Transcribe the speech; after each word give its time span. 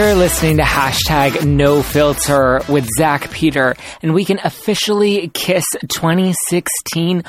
You're 0.00 0.14
listening 0.14 0.56
to 0.56 0.62
hashtag 0.62 1.44
no 1.44 1.82
filter 1.82 2.62
with 2.70 2.88
Zach 2.96 3.30
Peter, 3.30 3.76
and 4.00 4.14
we 4.14 4.24
can 4.24 4.38
officially 4.42 5.28
kiss 5.28 5.66
2016 5.88 7.22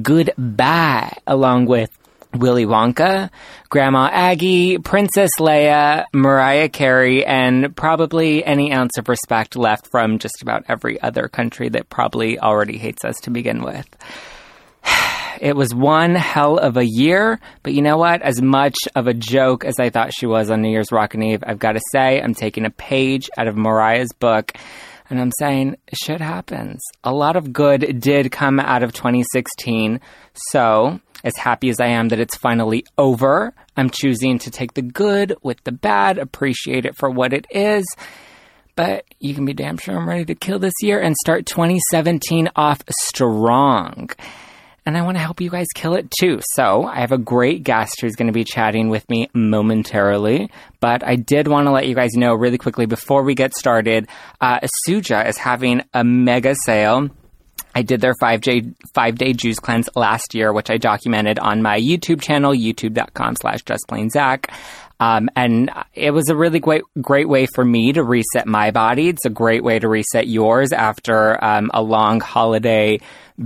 goodbye 0.00 1.18
along 1.26 1.66
with 1.66 1.90
Willy 2.32 2.64
Wonka, 2.64 3.28
Grandma 3.68 4.08
Aggie, 4.10 4.78
Princess 4.78 5.32
Leia, 5.38 6.06
Mariah 6.14 6.70
Carey, 6.70 7.26
and 7.26 7.76
probably 7.76 8.42
any 8.42 8.72
ounce 8.72 8.96
of 8.96 9.10
respect 9.10 9.54
left 9.54 9.88
from 9.88 10.18
just 10.18 10.40
about 10.40 10.64
every 10.66 10.98
other 11.02 11.28
country 11.28 11.68
that 11.68 11.90
probably 11.90 12.38
already 12.38 12.78
hates 12.78 13.04
us 13.04 13.16
to 13.24 13.30
begin 13.30 13.62
with. 13.62 13.86
It 15.44 15.56
was 15.56 15.74
one 15.74 16.14
hell 16.14 16.56
of 16.56 16.78
a 16.78 16.86
year, 16.86 17.38
but 17.62 17.74
you 17.74 17.82
know 17.82 17.98
what? 17.98 18.22
As 18.22 18.40
much 18.40 18.76
of 18.94 19.06
a 19.06 19.12
joke 19.12 19.66
as 19.66 19.78
I 19.78 19.90
thought 19.90 20.14
she 20.14 20.24
was 20.24 20.50
on 20.50 20.62
New 20.62 20.70
Year's 20.70 20.90
Rockin' 20.90 21.22
Eve, 21.22 21.44
I've 21.46 21.58
got 21.58 21.72
to 21.72 21.82
say, 21.92 22.18
I'm 22.18 22.32
taking 22.32 22.64
a 22.64 22.70
page 22.70 23.28
out 23.36 23.46
of 23.46 23.54
Mariah's 23.54 24.10
book 24.18 24.52
and 25.10 25.20
I'm 25.20 25.32
saying 25.38 25.76
shit 25.92 26.22
happens. 26.22 26.80
A 27.04 27.12
lot 27.12 27.36
of 27.36 27.52
good 27.52 28.00
did 28.00 28.32
come 28.32 28.58
out 28.58 28.82
of 28.82 28.94
2016. 28.94 30.00
So, 30.50 30.98
as 31.22 31.36
happy 31.36 31.68
as 31.68 31.78
I 31.78 31.88
am 31.88 32.08
that 32.08 32.20
it's 32.20 32.36
finally 32.38 32.86
over, 32.96 33.52
I'm 33.76 33.90
choosing 33.90 34.38
to 34.38 34.50
take 34.50 34.72
the 34.72 34.80
good 34.80 35.36
with 35.42 35.62
the 35.64 35.72
bad, 35.72 36.16
appreciate 36.16 36.86
it 36.86 36.96
for 36.96 37.10
what 37.10 37.34
it 37.34 37.46
is. 37.50 37.84
But 38.76 39.04
you 39.20 39.34
can 39.34 39.44
be 39.44 39.52
damn 39.52 39.76
sure 39.76 39.94
I'm 39.94 40.08
ready 40.08 40.24
to 40.24 40.34
kill 40.34 40.58
this 40.58 40.72
year 40.80 41.02
and 41.02 41.14
start 41.16 41.44
2017 41.44 42.48
off 42.56 42.80
strong 42.88 44.08
and 44.86 44.96
I 44.96 45.02
want 45.02 45.16
to 45.16 45.22
help 45.22 45.40
you 45.40 45.50
guys 45.50 45.66
kill 45.74 45.94
it 45.94 46.10
too. 46.18 46.40
So 46.54 46.84
I 46.84 47.00
have 47.00 47.12
a 47.12 47.18
great 47.18 47.62
guest 47.62 48.00
who's 48.00 48.16
going 48.16 48.26
to 48.26 48.32
be 48.32 48.44
chatting 48.44 48.88
with 48.90 49.08
me 49.08 49.28
momentarily. 49.32 50.50
But 50.80 51.02
I 51.02 51.16
did 51.16 51.48
want 51.48 51.66
to 51.66 51.70
let 51.70 51.88
you 51.88 51.94
guys 51.94 52.12
know 52.14 52.34
really 52.34 52.58
quickly 52.58 52.86
before 52.86 53.22
we 53.22 53.34
get 53.34 53.54
started, 53.54 54.08
uh, 54.40 54.60
Suja 54.86 55.26
is 55.26 55.38
having 55.38 55.82
a 55.94 56.04
mega 56.04 56.54
sale. 56.64 57.08
I 57.74 57.82
did 57.82 58.00
their 58.00 58.14
five 58.20 58.40
day 58.40 58.62
five 58.94 59.16
day 59.16 59.32
juice 59.32 59.58
cleanse 59.58 59.88
last 59.96 60.34
year, 60.34 60.52
which 60.52 60.70
I 60.70 60.76
documented 60.76 61.38
on 61.38 61.60
my 61.60 61.80
YouTube 61.80 62.20
channel, 62.20 62.52
youtube.com 62.52 63.36
slash 63.36 63.64
justplainzach. 63.64 64.48
Um, 65.04 65.28
and 65.36 65.70
it 65.92 66.12
was 66.12 66.30
a 66.30 66.36
really 66.36 66.60
great, 66.60 66.82
great 66.98 67.28
way 67.28 67.46
for 67.54 67.62
me 67.62 67.92
to 67.92 68.02
reset 68.02 68.46
my 68.46 68.70
body. 68.70 69.08
It's 69.10 69.26
a 69.26 69.30
great 69.30 69.62
way 69.62 69.78
to 69.78 69.86
reset 69.86 70.28
yours 70.28 70.72
after 70.72 71.42
um, 71.44 71.70
a 71.74 71.82
long 71.82 72.20
holiday 72.20 73.00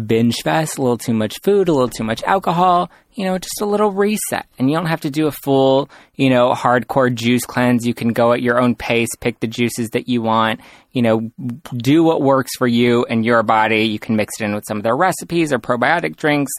binge 0.06 0.36
fest, 0.44 0.78
a 0.78 0.82
little 0.82 0.98
too 0.98 1.14
much 1.14 1.40
food, 1.42 1.68
a 1.68 1.72
little 1.72 1.88
too 1.88 2.04
much 2.04 2.22
alcohol, 2.22 2.92
you 3.14 3.24
know, 3.24 3.38
just 3.38 3.60
a 3.60 3.66
little 3.66 3.90
reset. 3.90 4.46
And 4.56 4.70
you 4.70 4.76
don't 4.76 4.86
have 4.86 5.00
to 5.00 5.10
do 5.10 5.26
a 5.26 5.32
full, 5.32 5.90
you 6.14 6.30
know, 6.30 6.52
hardcore 6.52 7.12
juice 7.12 7.44
cleanse. 7.44 7.84
You 7.84 7.94
can 7.94 8.12
go 8.12 8.32
at 8.32 8.42
your 8.42 8.60
own 8.60 8.76
pace, 8.76 9.08
pick 9.18 9.40
the 9.40 9.48
juices 9.48 9.90
that 9.90 10.08
you 10.08 10.22
want, 10.22 10.60
you 10.92 11.02
know, 11.02 11.32
do 11.74 12.04
what 12.04 12.22
works 12.22 12.52
for 12.56 12.68
you 12.68 13.04
and 13.06 13.24
your 13.24 13.42
body. 13.42 13.84
You 13.86 13.98
can 13.98 14.14
mix 14.14 14.34
it 14.38 14.44
in 14.44 14.54
with 14.54 14.64
some 14.68 14.76
of 14.76 14.84
their 14.84 14.96
recipes 14.96 15.52
or 15.52 15.58
probiotic 15.58 16.14
drinks. 16.14 16.52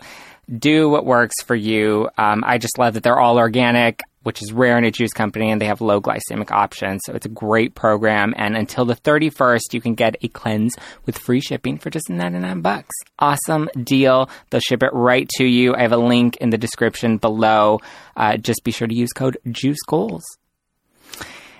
Do 0.52 0.90
what 0.90 1.06
works 1.06 1.36
for 1.46 1.56
you. 1.56 2.10
Um, 2.18 2.44
I 2.46 2.58
just 2.58 2.78
love 2.78 2.96
that 2.96 3.04
they're 3.04 3.20
all 3.20 3.38
organic 3.38 4.02
which 4.24 4.42
is 4.42 4.52
rare 4.52 4.78
in 4.78 4.84
a 4.84 4.92
juice 4.92 5.14
company, 5.14 5.50
and 5.50 5.62
they 5.62 5.66
have 5.66 5.82
low 5.82 6.02
glycemic 6.02 6.52
options. 6.52 7.02
So 7.06 7.14
it's 7.14 7.26
a 7.26 7.30
great 7.30 7.76
program. 7.76 8.34
And 8.38 8.56
until 8.56 8.86
the 8.86 8.96
31st, 8.96 9.74
you 9.74 9.82
can 9.82 9.96
get 9.96 10.16
a 10.22 10.28
cleanse 10.28 10.76
with 11.06 11.18
free 11.18 11.42
shipping 11.42 11.78
for 11.78 11.90
just 11.90 12.10
99 12.10 12.62
bucks. 12.62 12.96
Awesome 13.18 13.70
deal. 13.84 14.30
They'll 14.50 14.62
ship 14.62 14.84
it 14.84 14.92
right 14.94 15.28
to 15.38 15.46
you. 15.46 15.76
I 15.76 15.82
have 15.82 15.92
a 15.92 15.98
link 15.98 16.38
in 16.38 16.50
the 16.50 16.58
description 16.58 17.18
below. 17.18 17.80
Uh, 18.16 18.38
just 18.38 18.64
be 18.64 18.72
sure 18.72 18.88
to 18.88 18.96
use 18.96 19.12
code 19.14 19.38
Juice 19.50 19.82
Goals. 19.88 20.24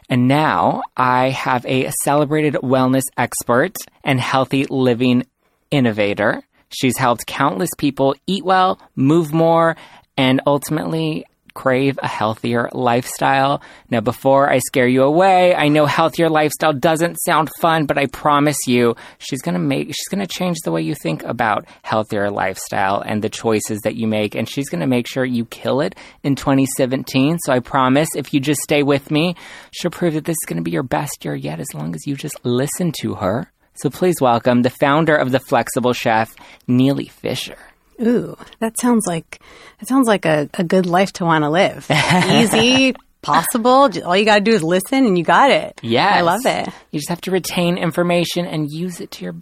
And 0.10 0.28
now 0.28 0.82
I 0.98 1.30
have 1.30 1.66
a 1.68 1.92
celebrated 2.04 2.56
wellness 2.56 3.04
expert 3.16 3.76
and 4.04 4.20
healthy 4.20 4.66
living 4.66 5.26
innovator. 5.70 6.42
She's 6.70 6.98
helped 6.98 7.28
countless 7.28 7.70
people 7.78 8.16
eat 8.26 8.44
well, 8.44 8.80
move 8.96 9.34
more, 9.34 9.76
and 10.18 10.42
ultimately 10.46 11.26
crave 11.60 12.00
a 12.02 12.08
healthier 12.08 12.70
lifestyle. 12.72 13.62
Now, 13.90 14.00
before 14.00 14.50
I 14.50 14.60
scare 14.60 14.88
you 14.88 15.04
away, 15.04 15.54
I 15.54 15.68
know 15.68 15.86
healthier 15.86 16.30
lifestyle 16.30 16.72
doesn't 16.72 17.18
sound 17.18 17.50
fun, 17.60 17.86
but 17.86 17.98
I 17.98 18.06
promise 18.06 18.56
you, 18.66 18.96
she's 19.18 19.42
gonna 19.42 19.60
make, 19.60 19.88
she's 19.90 20.08
gonna 20.10 20.26
change 20.26 20.56
the 20.64 20.72
way 20.72 20.82
you 20.82 20.96
think 20.96 21.22
about 21.24 21.66
healthier 21.82 22.32
lifestyle 22.32 23.02
and 23.02 23.22
the 23.22 23.28
choices 23.28 23.82
that 23.84 23.98
you 23.98 24.08
make, 24.08 24.36
and 24.36 24.48
she's 24.48 24.70
gonna 24.70 24.88
make 24.88 25.06
sure 25.06 25.26
you 25.26 25.44
kill 25.44 25.82
it 25.82 25.96
in 26.24 26.36
2017. 26.36 27.38
So 27.40 27.52
I 27.52 27.60
promise, 27.60 28.08
if 28.16 28.34
you 28.34 28.40
just 28.40 28.62
stay 28.62 28.82
with 28.82 29.12
me, 29.12 29.36
she'll 29.72 29.92
prove 29.92 30.14
that 30.14 30.24
this 30.24 30.38
is 30.42 30.48
gonna 30.48 30.62
be 30.62 30.72
your 30.72 30.84
best 30.84 31.26
year 31.26 31.36
yet, 31.36 31.60
as 31.60 31.74
long 31.74 31.94
as 31.94 32.08
you 32.08 32.16
just 32.16 32.40
listen 32.46 32.94
to 33.02 33.16
her. 33.16 33.52
So 33.74 33.90
please 33.90 34.22
welcome 34.22 34.62
the 34.62 34.70
founder 34.70 35.16
of 35.16 35.32
the 35.32 35.42
Flexible 35.42 35.94
Chef, 35.94 36.34
Neely 36.68 37.08
Fisher. 37.08 37.69
Ooh, 38.02 38.38
that 38.60 38.80
sounds 38.80 39.06
like 39.06 39.42
that 39.80 39.88
sounds 39.88 40.08
like 40.08 40.26
a, 40.26 40.50
a 40.54 40.64
good 40.64 40.86
life 40.86 41.12
to 41.14 41.26
want 41.26 41.44
to 41.44 41.50
live. 41.50 41.86
Easy, 42.30 42.96
possible. 43.22 43.90
All 44.06 44.16
you 44.16 44.26
got 44.26 44.36
to 44.36 44.42
do 44.42 44.52
is 44.52 44.64
listen, 44.64 45.06
and 45.06 45.18
you 45.18 45.24
got 45.24 45.52
it. 45.52 45.80
Yeah, 45.84 46.10
I 46.10 46.22
love 46.22 46.46
it. 46.46 46.70
You 46.92 47.00
just 47.00 47.10
have 47.10 47.22
to 47.22 47.32
retain 47.32 47.78
information 47.78 48.46
and 48.46 48.72
use 48.72 49.02
it 49.02 49.12
to 49.12 49.26
your 49.26 49.36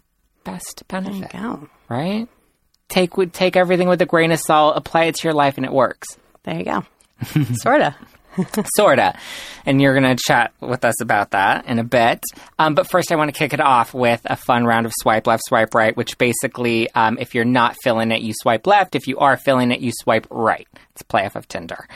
best 0.44 0.84
benefit. 0.88 1.32
Go. 1.32 1.70
Right? 1.90 2.28
Take 2.90 3.12
take 3.34 3.56
everything 3.56 3.90
with 3.90 4.02
a 4.02 4.06
grain 4.06 4.32
of 4.32 4.40
salt. 4.40 4.78
Apply 4.78 5.06
it 5.06 5.16
to 5.16 5.28
your 5.28 5.34
life, 5.34 5.58
and 5.58 5.66
it 5.66 5.72
works. 5.72 6.08
There 6.44 6.58
you 6.58 6.64
go. 6.66 6.86
Sorta. 7.56 7.96
sorta. 8.76 9.18
And 9.66 9.82
you're 9.82 9.94
going 10.00 10.16
to 10.16 10.22
chat 10.22 10.54
with 10.60 10.86
us 10.86 11.02
about 11.02 11.32
that 11.32 11.66
in 11.66 11.80
a 11.80 11.84
bit. 11.84 12.22
Um, 12.60 12.76
but 12.76 12.90
first, 12.90 13.12
I 13.12 13.16
want 13.16 13.34
to 13.34 13.38
kick 13.38 13.54
it 13.54 13.62
off 13.62 13.94
with 13.94 14.22
a 14.26 14.36
fun 14.36 14.66
round 14.66 14.86
of 14.86 14.94
swipe 15.00 15.28
left, 15.28 15.44
swipe 15.48 15.74
right, 15.74 15.96
which 15.96 16.18
basically, 16.18 16.90
um, 16.92 17.18
if 17.20 17.36
you're 17.36 17.46
not 17.46 17.76
filling 17.84 18.12
it, 18.12 18.22
you 18.22 18.34
swipe 18.42 18.68
left. 18.68 18.96
If 18.96 19.08
you 19.08 19.18
are 19.20 19.38
filling 19.38 19.72
it, 19.72 19.80
you 19.80 19.92
swipe 19.94 20.28
right. 20.30 20.68
It's 20.92 21.04
play 21.04 21.26
off 21.26 21.36
of 21.36 21.48
Tinder. 21.48 21.88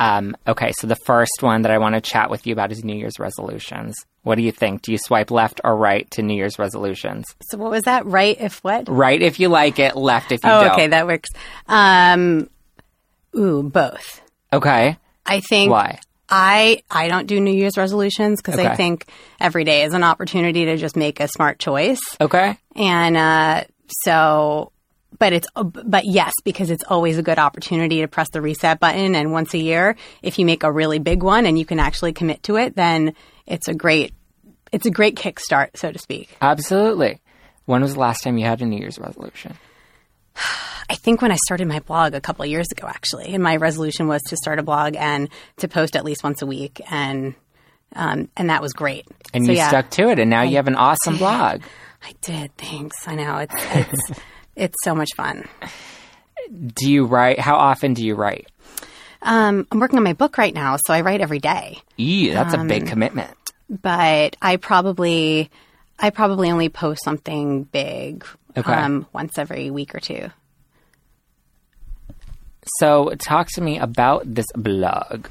Um, 0.00 0.36
okay, 0.46 0.72
so 0.78 0.86
the 0.86 0.96
first 0.96 1.38
one 1.40 1.62
that 1.62 1.72
I 1.72 1.78
want 1.78 1.96
to 1.96 2.00
chat 2.00 2.30
with 2.30 2.46
you 2.46 2.52
about 2.52 2.70
is 2.70 2.84
New 2.84 2.94
Year's 2.94 3.18
resolutions. 3.18 3.96
What 4.22 4.36
do 4.36 4.42
you 4.42 4.52
think? 4.52 4.82
Do 4.82 4.92
you 4.92 4.98
swipe 4.98 5.30
left 5.30 5.60
or 5.64 5.76
right 5.76 6.08
to 6.12 6.22
New 6.22 6.34
Year's 6.34 6.58
resolutions? 6.58 7.24
So 7.42 7.58
what 7.58 7.70
was 7.70 7.82
that? 7.84 8.06
Right 8.06 8.36
if 8.38 8.58
what? 8.62 8.88
Right 8.88 9.20
if 9.20 9.40
you 9.40 9.48
like 9.48 9.78
it, 9.78 9.96
left 9.96 10.30
if 10.30 10.40
you 10.44 10.50
oh, 10.50 10.64
don't. 10.64 10.72
okay, 10.72 10.86
that 10.88 11.06
works. 11.06 11.30
Um, 11.66 12.48
ooh, 13.36 13.62
both. 13.64 14.20
Okay. 14.52 14.96
I 15.28 15.40
think 15.40 15.70
Why? 15.70 16.00
I 16.28 16.82
I 16.90 17.08
don't 17.08 17.26
do 17.26 17.40
New 17.40 17.54
Year's 17.54 17.76
resolutions 17.76 18.40
because 18.40 18.58
Okay. 18.58 18.68
I 18.68 18.74
think 18.76 19.06
every 19.40 19.64
day 19.64 19.84
is 19.84 19.94
an 19.94 20.02
opportunity 20.02 20.66
to 20.66 20.76
just 20.76 20.96
make 20.96 21.20
a 21.20 21.28
smart 21.28 21.58
choice. 21.58 22.00
Okay. 22.20 22.58
And 22.74 23.16
uh, 23.16 23.64
so, 24.04 24.72
but 25.18 25.32
it's 25.32 25.46
but 25.54 26.04
yes, 26.04 26.32
because 26.44 26.70
it's 26.70 26.84
always 26.84 27.18
a 27.18 27.22
good 27.22 27.38
opportunity 27.38 28.00
to 28.00 28.08
press 28.08 28.28
the 28.30 28.40
reset 28.40 28.80
button. 28.80 29.14
And 29.14 29.32
once 29.32 29.54
a 29.54 29.58
year, 29.58 29.96
if 30.22 30.38
you 30.38 30.44
make 30.44 30.64
a 30.64 30.72
really 30.72 30.98
big 30.98 31.22
one 31.22 31.46
and 31.46 31.58
you 31.58 31.64
can 31.64 31.78
actually 31.78 32.12
commit 32.12 32.42
to 32.44 32.56
it, 32.56 32.76
then 32.76 33.14
it's 33.46 33.68
a 33.68 33.74
great 33.74 34.14
it's 34.70 34.86
a 34.86 34.90
great 34.90 35.16
kickstart, 35.16 35.76
so 35.76 35.90
to 35.92 35.98
speak. 35.98 36.36
Absolutely. 36.42 37.20
When 37.64 37.82
was 37.82 37.94
the 37.94 38.00
last 38.00 38.22
time 38.22 38.38
you 38.38 38.44
had 38.44 38.60
a 38.60 38.66
New 38.66 38.78
Year's 38.78 38.98
resolution? 38.98 39.56
I 40.90 40.94
think 40.94 41.20
when 41.20 41.30
I 41.30 41.36
started 41.36 41.68
my 41.68 41.80
blog 41.80 42.14
a 42.14 42.20
couple 42.20 42.44
of 42.44 42.50
years 42.50 42.66
ago, 42.72 42.86
actually, 42.86 43.34
and 43.34 43.42
my 43.42 43.56
resolution 43.56 44.08
was 44.08 44.22
to 44.22 44.36
start 44.36 44.58
a 44.58 44.62
blog 44.62 44.96
and 44.96 45.28
to 45.58 45.68
post 45.68 45.96
at 45.96 46.04
least 46.04 46.24
once 46.24 46.40
a 46.42 46.46
week, 46.46 46.80
and 46.90 47.34
um, 47.94 48.28
and 48.36 48.50
that 48.50 48.62
was 48.62 48.72
great. 48.72 49.06
And 49.34 49.44
So, 49.44 49.52
you 49.52 49.58
yeah, 49.58 49.68
stuck 49.68 49.90
to 49.90 50.08
it, 50.10 50.18
and 50.18 50.30
now 50.30 50.42
you 50.42 50.56
have 50.56 50.66
an 50.68 50.76
awesome 50.76 51.16
blog. 51.18 51.62
I 52.02 52.14
did. 52.22 52.56
Thanks. 52.56 53.06
I 53.06 53.14
know 53.16 53.38
it's 53.38 53.54
it's 53.74 54.20
it's 54.56 54.76
so 54.84 54.94
much 54.94 55.10
fun. 55.16 55.46
Do 56.50 56.90
you 56.90 57.04
write? 57.04 57.38
How 57.38 57.56
often 57.56 57.94
do 57.94 58.04
you 58.06 58.14
write? 58.14 58.48
Um, 59.20 59.66
I'm 59.72 59.80
working 59.80 59.98
on 59.98 60.04
my 60.04 60.12
book 60.12 60.38
right 60.38 60.54
now, 60.54 60.76
so 60.86 60.94
I 60.94 61.00
write 61.02 61.20
every 61.20 61.40
day. 61.40 61.78
Eee, 61.98 62.30
that's 62.30 62.54
a 62.54 62.60
Um, 62.60 62.68
big 62.68 62.86
commitment. 62.86 63.36
But 63.68 64.36
I 64.40 64.56
probably 64.56 65.50
I 65.98 66.10
probably 66.10 66.50
only 66.50 66.68
post 66.70 67.02
something 67.04 67.64
big 67.64 68.24
Okay. 68.56 68.72
um, 68.72 69.06
once 69.12 69.36
every 69.36 69.70
week 69.70 69.94
or 69.94 70.00
two. 70.00 70.30
So, 72.78 73.14
talk 73.18 73.48
to 73.54 73.60
me 73.60 73.78
about 73.78 74.22
this 74.32 74.46
blog. 74.54 75.26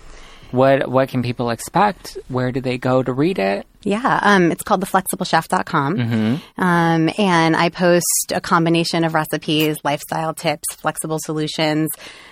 What 0.52 0.90
what 0.90 1.10
can 1.10 1.24
people 1.24 1.50
expect? 1.50 2.18
Where 2.30 2.52
do 2.52 2.62
they 2.62 2.78
go 2.78 3.04
to 3.04 3.12
read 3.12 3.38
it? 3.38 3.68
Yeah, 3.84 4.20
um, 4.22 4.52
it's 4.52 4.64
called 4.64 4.82
theflexiblechef.com. 4.82 5.98
Mm-hmm. 5.98 6.62
Um, 6.62 7.10
and 7.18 7.56
I 7.56 7.70
post 7.70 8.32
a 8.34 8.42
combination 8.42 9.04
of 9.04 9.14
recipes, 9.14 9.78
lifestyle 9.84 10.34
tips, 10.34 10.66
flexible 10.76 11.20
solutions 11.22 11.90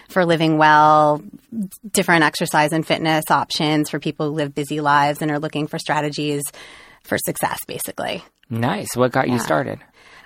for 0.10 0.26
living 0.26 0.58
well, 0.58 1.22
different 1.92 2.24
exercise 2.24 2.72
and 2.72 2.86
fitness 2.86 3.26
options 3.30 3.90
for 3.90 4.00
people 4.00 4.28
who 4.28 4.36
live 4.36 4.56
busy 4.56 4.82
lives 4.82 5.22
and 5.22 5.32
are 5.32 5.40
looking 5.40 5.68
for 5.68 5.80
strategies 5.80 6.44
for 7.04 7.18
success, 7.18 7.60
basically. 7.68 8.24
Nice. 8.50 8.96
What 8.96 9.12
got 9.12 9.30
you 9.30 9.40
started? 9.40 9.80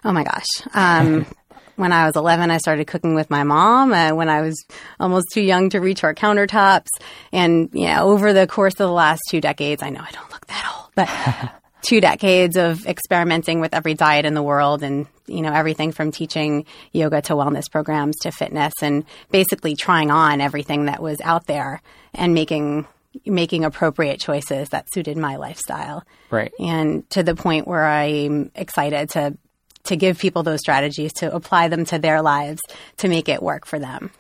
Oh 0.04 0.12
my 0.12 0.24
gosh. 0.24 0.48
Um, 0.74 1.26
when 1.80 1.94
I 1.94 2.06
was 2.06 2.16
11, 2.16 2.52
I 2.52 2.58
started 2.58 2.88
cooking 2.88 3.16
with 3.16 3.30
my 3.30 3.44
mom. 3.44 3.94
Uh, 3.94 4.14
when 4.14 4.28
I 4.30 4.42
was 4.42 4.66
almost 5.00 5.28
too 5.34 5.42
young 5.42 5.70
to 5.70 5.80
reach 5.80 6.04
our 6.04 6.14
countertops, 6.14 6.88
and 7.32 7.70
yeah, 7.74 8.02
over 8.04 8.34
the 8.34 8.48
course 8.48 8.74
of 8.74 8.80
the 8.80 8.92
last 8.92 9.22
two 9.30 9.40
decades, 9.40 9.82
I 9.82 9.90
know 9.90 10.02
I 10.02 10.12
don't 10.12 10.30
look 10.32 10.46
that 10.48 10.76
old, 10.76 10.92
but 10.96 11.52
two 11.82 12.02
decades 12.02 12.58
of 12.58 12.86
experimenting 12.86 13.62
with 13.62 13.74
every 13.74 13.94
diet 13.94 14.26
in 14.26 14.34
the 14.34 14.44
world 14.44 14.84
and 14.84 15.08
you 15.28 15.42
know 15.42 15.54
everything 15.54 15.94
from 15.94 16.12
teaching 16.12 16.66
yoga 16.92 17.22
to 17.22 17.34
wellness 17.34 17.72
programs 17.72 18.18
to 18.18 18.32
fitness 18.32 18.74
and 18.82 19.06
basically 19.32 19.76
trying 19.76 20.12
on 20.12 20.42
everything 20.42 20.86
that 20.86 21.02
was 21.02 21.22
out 21.22 21.48
there 21.48 21.82
and 22.14 22.34
making 22.34 22.86
making 23.26 23.64
appropriate 23.64 24.20
choices 24.20 24.70
that 24.70 24.88
suited 24.94 25.16
my 25.18 25.38
lifestyle 25.38 26.04
Right. 26.30 26.52
and 26.60 27.10
to 27.12 27.24
the 27.24 27.36
point 27.36 27.66
where 27.68 27.86
I'm 27.86 28.52
excited 28.56 29.12
to 29.12 29.38
to 29.86 29.96
give 29.96 30.20
people 30.20 30.44
those 30.44 30.60
strategies 30.60 31.14
to 31.14 31.34
apply 31.34 31.68
them 31.68 31.86
to 31.86 32.00
their 32.00 32.22
lives 32.22 32.62
to 32.98 33.08
make 33.08 33.30
it 33.30 33.42
work 33.42 33.66
for 33.66 33.80
them. 33.80 34.12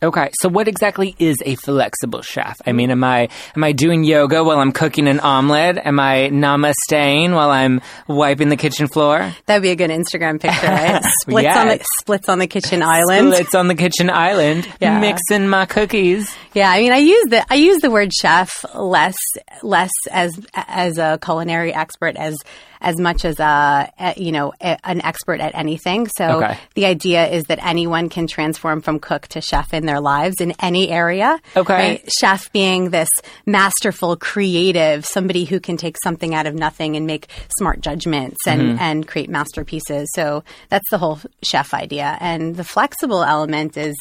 Okay, 0.00 0.30
so 0.40 0.48
what 0.48 0.68
exactly 0.68 1.16
is 1.18 1.38
a 1.44 1.56
flexible 1.56 2.22
chef? 2.22 2.56
I 2.64 2.70
mean, 2.70 2.92
am 2.92 3.02
I 3.02 3.28
am 3.56 3.64
I 3.64 3.72
doing 3.72 4.04
yoga 4.04 4.44
while 4.44 4.60
I'm 4.60 4.70
cooking 4.70 5.08
an 5.08 5.18
omelet? 5.18 5.76
Am 5.76 5.98
I 5.98 6.30
namasteing 6.32 7.34
while 7.34 7.50
I'm 7.50 7.80
wiping 8.06 8.48
the 8.48 8.56
kitchen 8.56 8.86
floor? 8.86 9.34
That'd 9.46 9.60
be 9.64 9.70
a 9.70 9.74
good 9.74 9.90
Instagram 9.90 10.40
picture, 10.40 10.68
right? 10.68 11.02
Splits 11.22 11.56
on 11.56 11.66
the 11.66 11.84
splits 12.00 12.28
on 12.28 12.38
the 12.38 12.46
kitchen 12.46 12.80
island. 12.80 13.32
Splits 13.34 13.54
on 13.56 13.66
the 13.66 13.74
kitchen 13.74 14.08
island, 14.08 14.68
Yeah. 14.80 15.00
mixing 15.00 15.48
my 15.48 15.66
cookies. 15.66 16.32
Yeah, 16.54 16.70
I 16.70 16.78
mean, 16.78 16.92
I 16.92 16.98
use 16.98 17.24
the 17.28 17.44
I 17.52 17.56
use 17.56 17.80
the 17.80 17.90
word 17.90 18.12
chef 18.12 18.64
less 18.76 19.16
less 19.64 19.90
as 20.12 20.30
as 20.54 20.98
a 20.98 21.18
culinary 21.20 21.74
expert 21.74 22.14
as 22.14 22.36
as 22.80 22.98
much 22.98 23.24
as 23.24 23.38
a, 23.40 23.92
a 23.98 24.14
you 24.16 24.32
know 24.32 24.52
a, 24.60 24.78
an 24.84 25.00
expert 25.02 25.40
at 25.40 25.54
anything. 25.54 26.08
So 26.08 26.38
Okay. 26.38 26.58
the 26.74 26.86
idea 26.86 27.26
is 27.28 27.44
that 27.44 27.58
anyone 27.64 28.08
can 28.08 28.26
transform 28.26 28.80
from 28.82 28.98
cook 28.98 29.26
to 29.28 29.40
chef 29.40 29.74
in 29.74 29.86
their 29.86 30.00
lives 30.00 30.40
in 30.40 30.52
any 30.60 30.90
area. 30.90 31.38
Okay. 31.56 31.74
right? 31.74 32.12
chef 32.20 32.52
being 32.52 32.90
this 32.90 33.08
masterful, 33.46 34.16
creative, 34.16 35.04
somebody 35.04 35.44
who 35.44 35.60
can 35.60 35.76
take 35.76 35.96
something 36.02 36.34
out 36.34 36.46
of 36.46 36.54
nothing 36.54 36.96
and 36.96 37.06
make 37.06 37.28
smart 37.58 37.80
judgments 37.80 38.38
and 38.46 38.60
mm-hmm. 38.62 38.78
and 38.80 39.06
create 39.08 39.28
masterpieces. 39.30 40.08
So 40.14 40.44
that's 40.68 40.88
the 40.90 40.98
whole 40.98 41.20
chef 41.42 41.74
idea, 41.74 42.16
and 42.20 42.56
the 42.56 42.64
flexible 42.64 43.22
element 43.22 43.76
is 43.76 43.94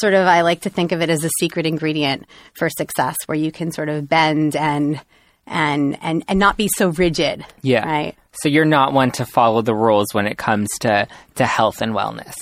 sort 0.00 0.14
of 0.14 0.26
I 0.26 0.42
like 0.42 0.62
to 0.62 0.70
think 0.70 0.92
of 0.92 1.02
it 1.02 1.10
as 1.10 1.24
a 1.24 1.30
secret 1.40 1.66
ingredient 1.66 2.26
for 2.54 2.68
success, 2.70 3.16
where 3.26 3.36
you 3.36 3.52
can 3.52 3.72
sort 3.72 3.88
of 3.88 4.08
bend 4.08 4.56
and 4.56 5.00
and 5.46 5.98
and 6.02 6.24
and 6.28 6.38
not 6.38 6.56
be 6.56 6.68
so 6.76 6.88
rigid. 6.90 7.44
Yeah. 7.62 7.86
Right. 7.86 8.16
So 8.34 8.48
you're 8.48 8.64
not 8.64 8.92
one 8.92 9.10
to 9.12 9.26
follow 9.26 9.62
the 9.62 9.74
rules 9.74 10.08
when 10.12 10.26
it 10.26 10.38
comes 10.38 10.68
to 10.80 11.06
to 11.36 11.44
health 11.46 11.82
and 11.82 11.92
wellness. 11.94 12.34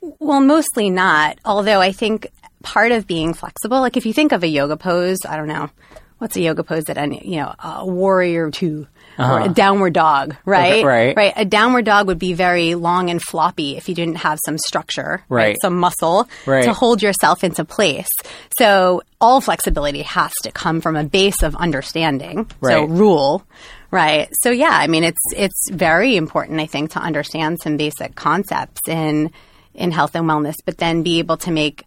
Well, 0.00 0.40
mostly 0.40 0.90
not. 0.90 1.38
Although 1.44 1.80
I 1.80 1.92
think 1.92 2.26
part 2.62 2.92
of 2.92 3.06
being 3.06 3.34
flexible, 3.34 3.80
like 3.80 3.96
if 3.96 4.06
you 4.06 4.12
think 4.12 4.32
of 4.32 4.42
a 4.42 4.48
yoga 4.48 4.76
pose, 4.76 5.18
I 5.26 5.36
don't 5.36 5.48
know, 5.48 5.70
what's 6.18 6.36
a 6.36 6.40
yoga 6.40 6.62
pose 6.64 6.84
that 6.84 6.98
any, 6.98 7.26
you 7.26 7.36
know, 7.36 7.54
a 7.62 7.86
warrior 7.86 8.50
2 8.50 8.86
or 9.18 9.40
a 9.42 9.48
downward 9.48 9.92
dog, 9.92 10.34
right? 10.44 10.78
Uh-huh. 10.80 10.86
right. 10.88 11.16
Right. 11.16 11.32
A 11.36 11.44
downward 11.44 11.84
dog 11.84 12.08
would 12.08 12.18
be 12.18 12.32
very 12.32 12.74
long 12.74 13.10
and 13.10 13.22
floppy 13.22 13.76
if 13.76 13.88
you 13.88 13.94
didn't 13.94 14.16
have 14.16 14.38
some 14.44 14.58
structure, 14.58 15.22
Right. 15.28 15.56
Some 15.62 15.78
muscle 15.78 16.28
Right. 16.46 16.64
to 16.64 16.72
hold 16.72 17.00
yourself 17.00 17.44
into 17.44 17.64
place. 17.64 18.08
So 18.58 19.02
all 19.20 19.40
flexibility 19.40 20.02
has 20.02 20.32
to 20.42 20.50
come 20.50 20.80
from 20.80 20.96
a 20.96 21.04
base 21.04 21.42
of 21.42 21.54
understanding. 21.54 22.50
So 22.62 22.84
rule. 22.86 23.44
Right. 23.94 24.28
So 24.42 24.50
yeah, 24.50 24.72
I 24.72 24.88
mean 24.88 25.04
it's 25.04 25.20
it's 25.36 25.70
very 25.70 26.16
important 26.16 26.60
I 26.60 26.66
think 26.66 26.90
to 26.92 26.98
understand 26.98 27.60
some 27.62 27.76
basic 27.76 28.16
concepts 28.16 28.80
in 28.88 29.30
in 29.72 29.92
health 29.92 30.16
and 30.16 30.28
wellness, 30.28 30.56
but 30.64 30.78
then 30.78 31.04
be 31.04 31.20
able 31.20 31.36
to 31.38 31.52
make 31.52 31.84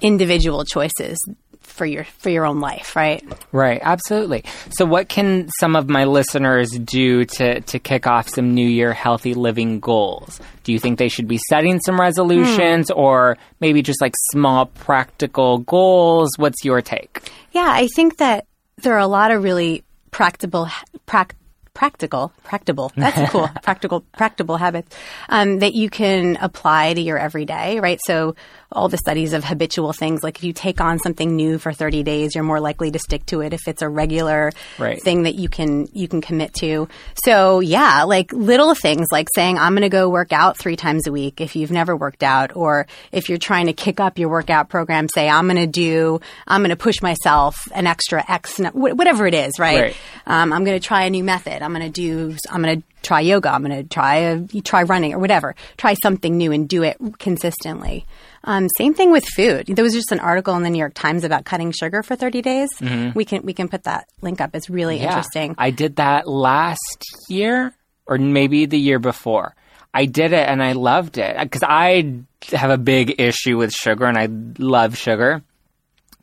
individual 0.00 0.64
choices 0.64 1.18
for 1.62 1.84
your 1.84 2.04
for 2.04 2.30
your 2.30 2.46
own 2.46 2.60
life, 2.60 2.94
right? 2.94 3.24
Right, 3.50 3.80
absolutely. 3.82 4.44
So, 4.70 4.84
what 4.84 5.08
can 5.08 5.48
some 5.58 5.74
of 5.74 5.88
my 5.88 6.04
listeners 6.04 6.70
do 6.70 7.24
to, 7.24 7.60
to 7.60 7.78
kick 7.80 8.06
off 8.06 8.28
some 8.28 8.54
New 8.54 8.68
Year 8.68 8.92
healthy 8.92 9.34
living 9.34 9.80
goals? 9.80 10.40
Do 10.62 10.72
you 10.72 10.78
think 10.78 11.00
they 11.00 11.08
should 11.08 11.26
be 11.26 11.40
setting 11.48 11.80
some 11.84 12.00
resolutions 12.00 12.88
hmm. 12.88 12.98
or 13.00 13.36
maybe 13.58 13.82
just 13.82 14.00
like 14.00 14.14
small 14.30 14.66
practical 14.66 15.58
goals? 15.58 16.30
What's 16.36 16.64
your 16.64 16.80
take? 16.82 17.32
Yeah, 17.50 17.66
I 17.68 17.88
think 17.88 18.18
that 18.18 18.46
there 18.76 18.94
are 18.94 19.00
a 19.00 19.08
lot 19.08 19.32
of 19.32 19.42
really 19.42 19.82
practical 20.14 20.68
prac- 21.06 21.34
practical 21.74 22.32
practical 22.44 22.92
that's 22.96 23.30
cool 23.32 23.48
practical 23.64 24.02
practical 24.16 24.56
habits 24.56 24.96
um, 25.28 25.58
that 25.58 25.74
you 25.74 25.90
can 25.90 26.38
apply 26.40 26.94
to 26.94 27.00
your 27.00 27.18
everyday 27.18 27.80
right? 27.80 27.98
So 28.06 28.36
all 28.74 28.88
the 28.88 28.96
studies 28.98 29.32
of 29.32 29.44
habitual 29.44 29.92
things. 29.92 30.22
Like 30.22 30.38
if 30.38 30.44
you 30.44 30.52
take 30.52 30.80
on 30.80 30.98
something 30.98 31.34
new 31.36 31.58
for 31.58 31.72
30 31.72 32.02
days 32.02 32.34
you're 32.34 32.44
more 32.44 32.60
likely 32.60 32.90
to 32.90 32.98
stick 32.98 33.24
to 33.26 33.40
it 33.40 33.52
if 33.52 33.68
it's 33.68 33.82
a 33.82 33.88
regular 33.88 34.52
Right. 34.78 35.00
thing 35.02 35.22
that 35.24 35.34
you 35.36 35.48
can 35.48 35.88
you 35.92 36.08
can 36.08 36.20
commit 36.20 36.54
to. 36.60 36.88
So 37.24 37.60
yeah 37.60 38.02
like 38.04 38.32
little 38.32 38.74
things 38.74 39.06
like 39.12 39.28
saying 39.34 39.58
i'm 39.58 39.72
going 39.74 39.82
to 39.82 39.88
go 39.88 40.08
work 40.08 40.32
out 40.32 40.58
three 40.58 40.76
times 40.76 41.06
a 41.06 41.12
week 41.12 41.40
if 41.40 41.56
you've 41.56 41.70
never 41.70 41.96
worked 41.96 42.22
out 42.22 42.54
or 42.56 42.86
if 43.12 43.28
you're 43.28 43.38
trying 43.38 43.66
to 43.66 43.72
kick 43.72 44.00
up 44.00 44.18
your 44.18 44.28
workout 44.28 44.68
program 44.68 45.06
say 45.08 45.28
i'm 45.28 45.46
going 45.46 45.56
to 45.56 45.66
do 45.66 46.20
i'm 46.46 46.60
going 46.60 46.70
to 46.70 46.76
push 46.76 47.00
myself 47.02 47.56
an 47.74 47.86
extra 47.86 48.24
X, 48.28 48.58
wh- 48.58 48.74
whatever 48.74 49.26
it 49.26 49.34
is 49.34 49.52
right, 49.58 49.80
Right. 49.80 49.96
Um, 50.26 50.52
i'm 50.52 50.64
going 50.64 50.78
to 50.78 50.86
try 50.86 51.04
a 51.04 51.10
new 51.10 51.24
method. 51.24 51.62
I'm 51.62 51.72
going 51.72 51.86
to 51.86 51.90
do 51.90 52.36
i'm 52.50 52.62
going 52.62 52.80
to 52.80 52.86
try 53.02 53.20
yoga. 53.20 53.50
I'm 53.52 53.62
going 53.62 53.76
to 53.82 53.84
try 53.86 54.16
a, 54.16 54.40
try 54.62 54.82
running 54.84 55.12
or 55.12 55.18
whatever. 55.18 55.54
Try 55.76 55.92
something 56.02 56.38
new 56.38 56.52
and 56.52 56.66
do 56.66 56.82
it 56.84 56.96
consistently 57.18 58.06
um, 58.44 58.68
same 58.78 58.94
thing 58.94 59.10
with 59.10 59.24
food 59.24 59.66
there 59.66 59.84
was 59.84 59.92
just 59.94 60.12
an 60.12 60.20
article 60.20 60.54
in 60.56 60.62
the 60.62 60.70
new 60.70 60.78
york 60.78 60.94
times 60.94 61.24
about 61.24 61.44
cutting 61.44 61.72
sugar 61.72 62.02
for 62.02 62.14
30 62.16 62.42
days 62.42 62.68
we 63.14 63.24
can 63.24 63.42
we 63.42 63.52
can 63.52 63.68
put 63.68 63.84
that 63.84 64.06
link 64.20 64.40
up 64.40 64.54
it's 64.54 64.70
really 64.70 64.98
interesting 64.98 65.54
I 65.58 65.70
did 65.70 65.96
that 65.96 66.28
last 66.28 67.04
year 67.28 67.74
or 68.06 68.18
maybe 68.18 68.66
the 68.66 68.78
year 68.78 68.98
before. 68.98 69.54
I 69.92 70.06
did 70.06 70.32
it 70.32 70.48
and 70.48 70.62
I 70.62 70.72
loved 70.72 71.18
it 71.18 71.36
because 71.38 71.62
I 71.62 72.20
have 72.52 72.70
a 72.70 72.78
big 72.78 73.20
issue 73.20 73.56
with 73.56 73.72
sugar 73.72 74.06
and 74.06 74.18
I 74.18 74.28
love 74.58 74.96
sugar. 74.96 75.42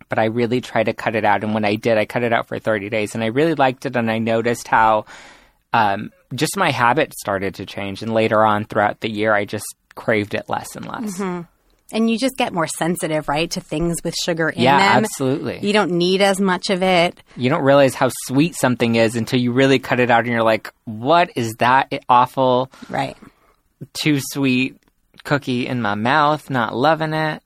But 0.09 0.19
I 0.19 0.25
really 0.25 0.59
try 0.59 0.83
to 0.83 0.93
cut 0.93 1.15
it 1.15 1.23
out. 1.23 1.43
And 1.43 1.53
when 1.53 1.63
I 1.63 1.75
did, 1.75 1.97
I 1.97 2.05
cut 2.05 2.23
it 2.23 2.33
out 2.33 2.47
for 2.47 2.59
30 2.59 2.89
days 2.89 3.15
and 3.15 3.23
I 3.23 3.27
really 3.27 3.55
liked 3.55 3.85
it. 3.85 3.95
And 3.95 4.11
I 4.11 4.19
noticed 4.19 4.67
how 4.67 5.05
um, 5.71 6.11
just 6.35 6.57
my 6.57 6.69
habit 6.69 7.13
started 7.13 7.55
to 7.55 7.65
change. 7.65 8.01
And 8.01 8.13
later 8.13 8.43
on 8.43 8.65
throughout 8.65 8.99
the 8.99 9.09
year, 9.09 9.33
I 9.33 9.45
just 9.45 9.65
craved 9.95 10.33
it 10.33 10.49
less 10.49 10.75
and 10.75 10.85
less. 10.85 11.17
And 11.93 12.09
you 12.09 12.17
just 12.17 12.37
get 12.37 12.53
more 12.53 12.67
sensitive 12.67 13.27
right 13.29 13.49
to 13.51 13.61
things 13.61 13.97
with 14.03 14.15
sugar 14.15 14.49
in 14.49 14.61
Yeah, 14.63 14.77
them 14.77 15.03
absolutely. 15.03 15.59
you 15.65 15.73
don't 15.73 15.91
need 15.91 16.21
as 16.21 16.39
much 16.39 16.69
of 16.69 16.81
it 16.83 17.21
You 17.35 17.49
don't 17.49 17.63
realize 17.63 17.93
how 17.95 18.09
sweet 18.25 18.55
something 18.55 18.95
is 18.95 19.15
until 19.15 19.39
you 19.39 19.51
really 19.51 19.79
cut 19.79 19.99
it 19.99 20.09
out 20.11 20.19
and 20.25 20.27
you're 20.33 20.43
like, 20.43 20.71
what 20.85 21.29
is 21.35 21.53
that 21.59 21.91
awful? 22.09 22.71
right 22.89 23.17
too 23.93 24.19
sweet 24.19 24.77
cookie 25.23 25.67
in 25.67 25.81
my 25.81 25.95
mouth, 25.95 26.49
not 26.49 26.75
loving 26.75 27.13
it. 27.13 27.41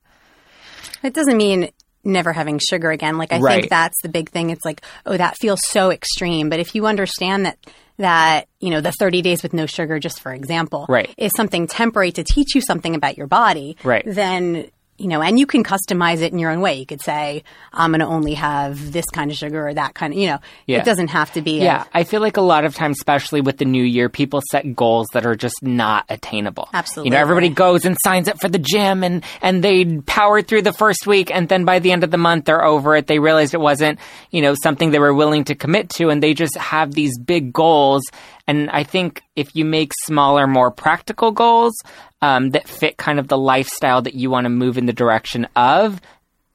It 1.03 1.13
doesn't 1.13 1.37
mean 1.37 1.69
never 2.05 2.31
having 2.33 2.59
sugar 2.59 2.91
again. 2.91 3.17
Like 3.17 3.33
I 3.33 3.39
Right. 3.39 3.61
think 3.61 3.69
that's 3.69 3.99
the 4.01 4.09
big 4.09 4.29
thing. 4.29 4.49
It's 4.51 4.63
like, 4.65 4.81
oh, 5.05 5.17
that 5.17 5.37
feels 5.39 5.59
so 5.69 5.91
extreme. 5.91 6.49
But 6.49 6.59
if 6.59 6.75
you 6.75 6.85
understand 6.85 7.45
that 7.45 7.57
that, 7.97 8.49
you 8.59 8.69
know, 8.71 8.81
the 8.81 8.91
30 8.91 9.21
days 9.21 9.41
with 9.41 9.53
no 9.53 9.65
sugar, 9.65 9.99
just 9.99 10.19
for 10.19 10.33
example, 10.33 10.85
Right. 10.89 11.13
is 11.17 11.31
something 11.37 11.65
temporary 11.65 12.11
to 12.11 12.25
teach 12.25 12.53
you 12.53 12.59
something 12.59 12.93
about 12.93 13.17
your 13.17 13.25
body, 13.27 13.77
Right. 13.85 14.03
then 14.05 14.65
you 14.97 15.07
know, 15.07 15.21
and 15.21 15.37
you 15.37 15.45
can 15.45 15.63
customize 15.63 16.21
it 16.21 16.31
in 16.31 16.39
your 16.39 16.51
own 16.51 16.61
way. 16.61 16.75
You 16.75 16.85
could 16.85 17.01
say, 17.01 17.43
I'm 17.73 17.91
going 17.91 17.99
to 17.99 18.05
only 18.05 18.35
have 18.35 18.93
this 18.93 19.05
kind 19.13 19.29
of 19.29 19.35
sugar 19.35 19.67
or 19.67 19.73
that 19.73 19.93
kind 19.93 20.13
of, 20.13 20.19
you 20.19 20.27
know, 20.27 20.39
Yeah. 20.67 20.79
it 20.79 20.85
doesn't 20.85 21.09
have 21.09 21.33
to 21.33 21.41
be. 21.41 21.59
Yeah, 21.59 21.83
I 21.93 22.05
feel 22.05 22.21
like 22.21 22.37
a 22.37 22.41
lot 22.41 22.63
of 22.63 22.75
times, 22.75 22.97
especially 22.99 23.41
with 23.41 23.57
the 23.57 23.65
new 23.65 23.83
year, 23.83 24.07
people 24.07 24.41
set 24.51 24.73
goals 24.75 25.07
that 25.13 25.25
are 25.25 25.35
just 25.35 25.61
not 25.61 26.05
attainable. 26.07 26.69
Absolutely. 26.73 27.09
You 27.09 27.15
know, 27.15 27.21
everybody 27.21 27.49
goes 27.49 27.83
and 27.83 27.97
signs 28.05 28.29
up 28.29 28.39
for 28.39 28.47
the 28.47 28.57
gym 28.59 29.03
and, 29.03 29.23
and 29.41 29.63
they 29.63 29.97
power 30.05 30.41
through 30.41 30.61
the 30.61 30.71
first 30.73 31.05
week 31.05 31.29
and 31.29 31.49
then 31.49 31.65
by 31.65 31.79
the 31.79 31.91
end 31.91 32.03
of 32.05 32.11
the 32.11 32.17
month 32.17 32.45
they're 32.45 32.63
over 32.63 32.95
it. 32.95 33.07
They 33.07 33.19
realized 33.19 33.53
it 33.53 33.59
wasn't, 33.59 33.99
you 34.31 34.41
know, 34.41 34.55
something 34.63 34.91
they 34.91 34.99
were 34.99 35.13
willing 35.13 35.43
to 35.45 35.55
commit 35.55 35.89
to 35.97 36.09
and 36.09 36.23
they 36.23 36.33
just 36.33 36.55
have 36.57 36.93
these 36.93 37.17
big 37.19 37.51
goals. 37.51 38.03
And 38.47 38.69
I 38.69 38.83
think 38.83 39.23
if 39.35 39.55
you 39.55 39.65
make 39.65 39.91
smaller, 40.03 40.45
more 40.47 40.69
practical 40.71 41.31
goals 41.31 41.73
um, 42.21 42.51
that 42.51 42.67
fit 42.67 42.97
kind 42.97 43.19
of 43.19 43.27
the 43.27 43.37
lifestyle 43.37 44.01
that 44.03 44.13
you 44.13 44.29
want 44.29 44.45
to 44.45 44.49
move 44.49 44.77
in 44.77 44.85
the 44.85 44.93
direction 44.93 45.47
of, 45.55 45.99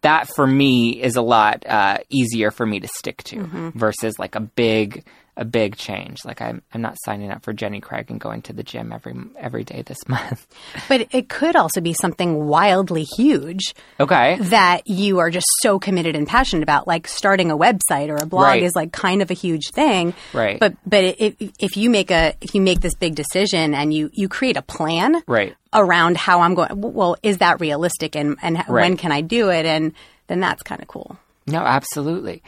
that 0.03 0.29
for 0.29 0.47
me 0.47 1.03
is 1.03 1.17
a 1.17 1.23
lot 1.23 1.67
uh, 1.67 1.99
easier 2.09 2.51
for 2.51 2.65
me 2.65 2.81
to 2.81 2.89
stick 2.89 3.23
to 3.25 3.37
Mm-hmm. 3.37 3.71
versus 3.79 4.19
like 4.19 4.35
a 4.35 4.41
big 4.41 5.05
a 5.37 5.45
big 5.45 5.77
change. 5.77 6.25
Like 6.25 6.41
I'm 6.43 6.61
I'm 6.75 6.83
not 6.83 6.97
signing 7.05 7.31
up 7.31 7.43
for 7.45 7.53
Jenny 7.53 7.81
Craig 7.81 8.11
and 8.11 8.21
going 8.21 8.43
to 8.43 8.53
the 8.53 8.63
gym 8.63 8.93
every 8.93 9.15
every 9.39 9.65
day 9.65 9.83
this 9.83 9.99
month. 10.09 10.47
But 10.89 11.09
it 11.13 11.29
could 11.29 11.57
also 11.57 11.81
be 11.81 11.93
something 11.95 12.47
wildly 12.47 13.05
huge 13.17 13.75
okay. 13.99 14.37
that 14.41 14.83
you 14.87 15.19
are 15.21 15.31
just 15.31 15.47
so 15.63 15.79
committed 15.79 16.15
and 16.17 16.27
passionate 16.27 16.63
about. 16.63 16.87
Like 16.87 17.07
starting 17.09 17.51
a 17.51 17.57
website 17.57 18.09
or 18.11 18.17
a 18.17 18.27
blog 18.27 18.43
Right. 18.45 18.63
is 18.63 18.73
like 18.75 18.93
kind 18.93 19.23
of 19.23 19.31
a 19.31 19.35
huge 19.35 19.71
thing. 19.71 20.15
Right. 20.33 20.59
But 20.61 20.75
but 20.85 21.05
if 21.19 21.37
if 21.59 21.77
you 21.77 21.89
make 21.91 22.11
a 22.11 22.35
if 22.41 22.55
you 22.55 22.61
make 22.61 22.81
this 22.81 22.95
big 22.95 23.15
decision 23.15 23.75
and 23.75 23.95
you 23.95 24.11
you 24.13 24.29
create 24.29 24.57
a 24.57 24.63
plan 24.63 25.23
Right. 25.27 25.55
around 25.73 26.17
how 26.17 26.41
I'm 26.41 26.55
going, 26.55 26.69
well, 26.81 27.17
is 27.23 27.39
that 27.39 27.61
realistic 27.61 28.17
and 28.17 28.37
and 28.43 28.59
when 28.69 28.97
can 28.97 29.13
I 29.13 29.21
do 29.21 29.51
it? 29.51 29.65
And 29.65 29.93
then 30.27 30.41
that's 30.41 30.63
kind 30.63 30.83
of 30.83 30.89
cool. 30.89 31.17
No, 31.47 31.61
absolutely. 31.61 32.43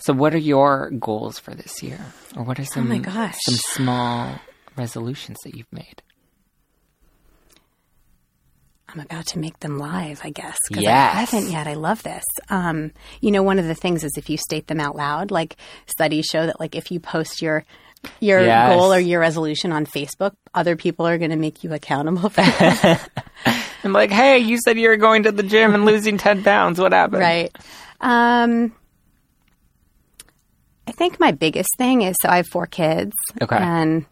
So 0.00 0.12
what 0.12 0.34
are 0.34 0.38
your 0.38 0.90
goals 0.90 1.38
for 1.38 1.54
this 1.54 1.82
year? 1.82 1.98
Or 2.36 2.44
what 2.44 2.58
are 2.58 2.64
some 2.64 2.84
Oh 2.84 2.88
my 2.88 2.98
gosh. 2.98 3.36
some 3.44 3.56
small 3.56 4.40
resolutions 4.76 5.38
that 5.44 5.54
you've 5.56 5.72
made? 5.72 6.02
I'm 8.90 9.00
about 9.00 9.26
to 9.28 9.38
make 9.38 9.60
them 9.60 9.78
live, 9.78 10.22
I 10.24 10.30
guess. 10.30 10.56
Yes. 10.70 11.14
I 11.14 11.20
haven't 11.20 11.50
yet. 11.50 11.66
I 11.66 11.74
love 11.74 12.02
this. 12.02 12.24
Um, 12.48 12.92
you 13.20 13.30
know, 13.30 13.42
one 13.42 13.58
of 13.58 13.66
the 13.66 13.74
things 13.74 14.02
is 14.02 14.12
if 14.16 14.30
you 14.30 14.38
state 14.38 14.66
them 14.66 14.80
out 14.80 14.96
loud, 14.96 15.30
like 15.30 15.56
studies 15.86 16.24
show 16.24 16.46
that 16.46 16.58
like 16.58 16.74
if 16.74 16.90
you 16.90 16.98
post 16.98 17.42
your 17.42 17.64
your 18.20 18.40
Yes. 18.40 18.74
goal 18.74 18.92
or 18.94 18.98
your 19.00 19.20
resolution 19.20 19.72
on 19.72 19.84
Facebook, 19.84 20.32
other 20.54 20.74
people 20.76 21.06
are 21.06 21.18
going 21.18 21.32
to 21.32 21.36
make 21.36 21.64
you 21.64 21.74
accountable 21.74 22.30
for 22.30 22.42
it. 22.46 23.00
I'm 23.84 23.92
like, 23.92 24.10
hey, 24.10 24.38
you 24.38 24.56
said 24.58 24.78
you 24.78 24.88
were 24.88 24.96
going 24.96 25.24
to 25.24 25.32
the 25.32 25.42
gym 25.42 25.74
and 25.74 25.84
losing 25.84 26.16
10 26.16 26.42
pounds. 26.42 26.80
What 26.80 26.92
happened? 26.92 27.20
right. 27.20 27.54
Um, 28.00 28.72
I 30.88 30.92
think 30.92 31.20
my 31.20 31.32
biggest 31.32 31.68
thing 31.76 32.00
is 32.02 32.16
so 32.22 32.28
I 32.30 32.36
have 32.36 32.46
four 32.48 32.66
kids 32.66 33.12
Okay. 33.42 33.56
and 33.56 34.06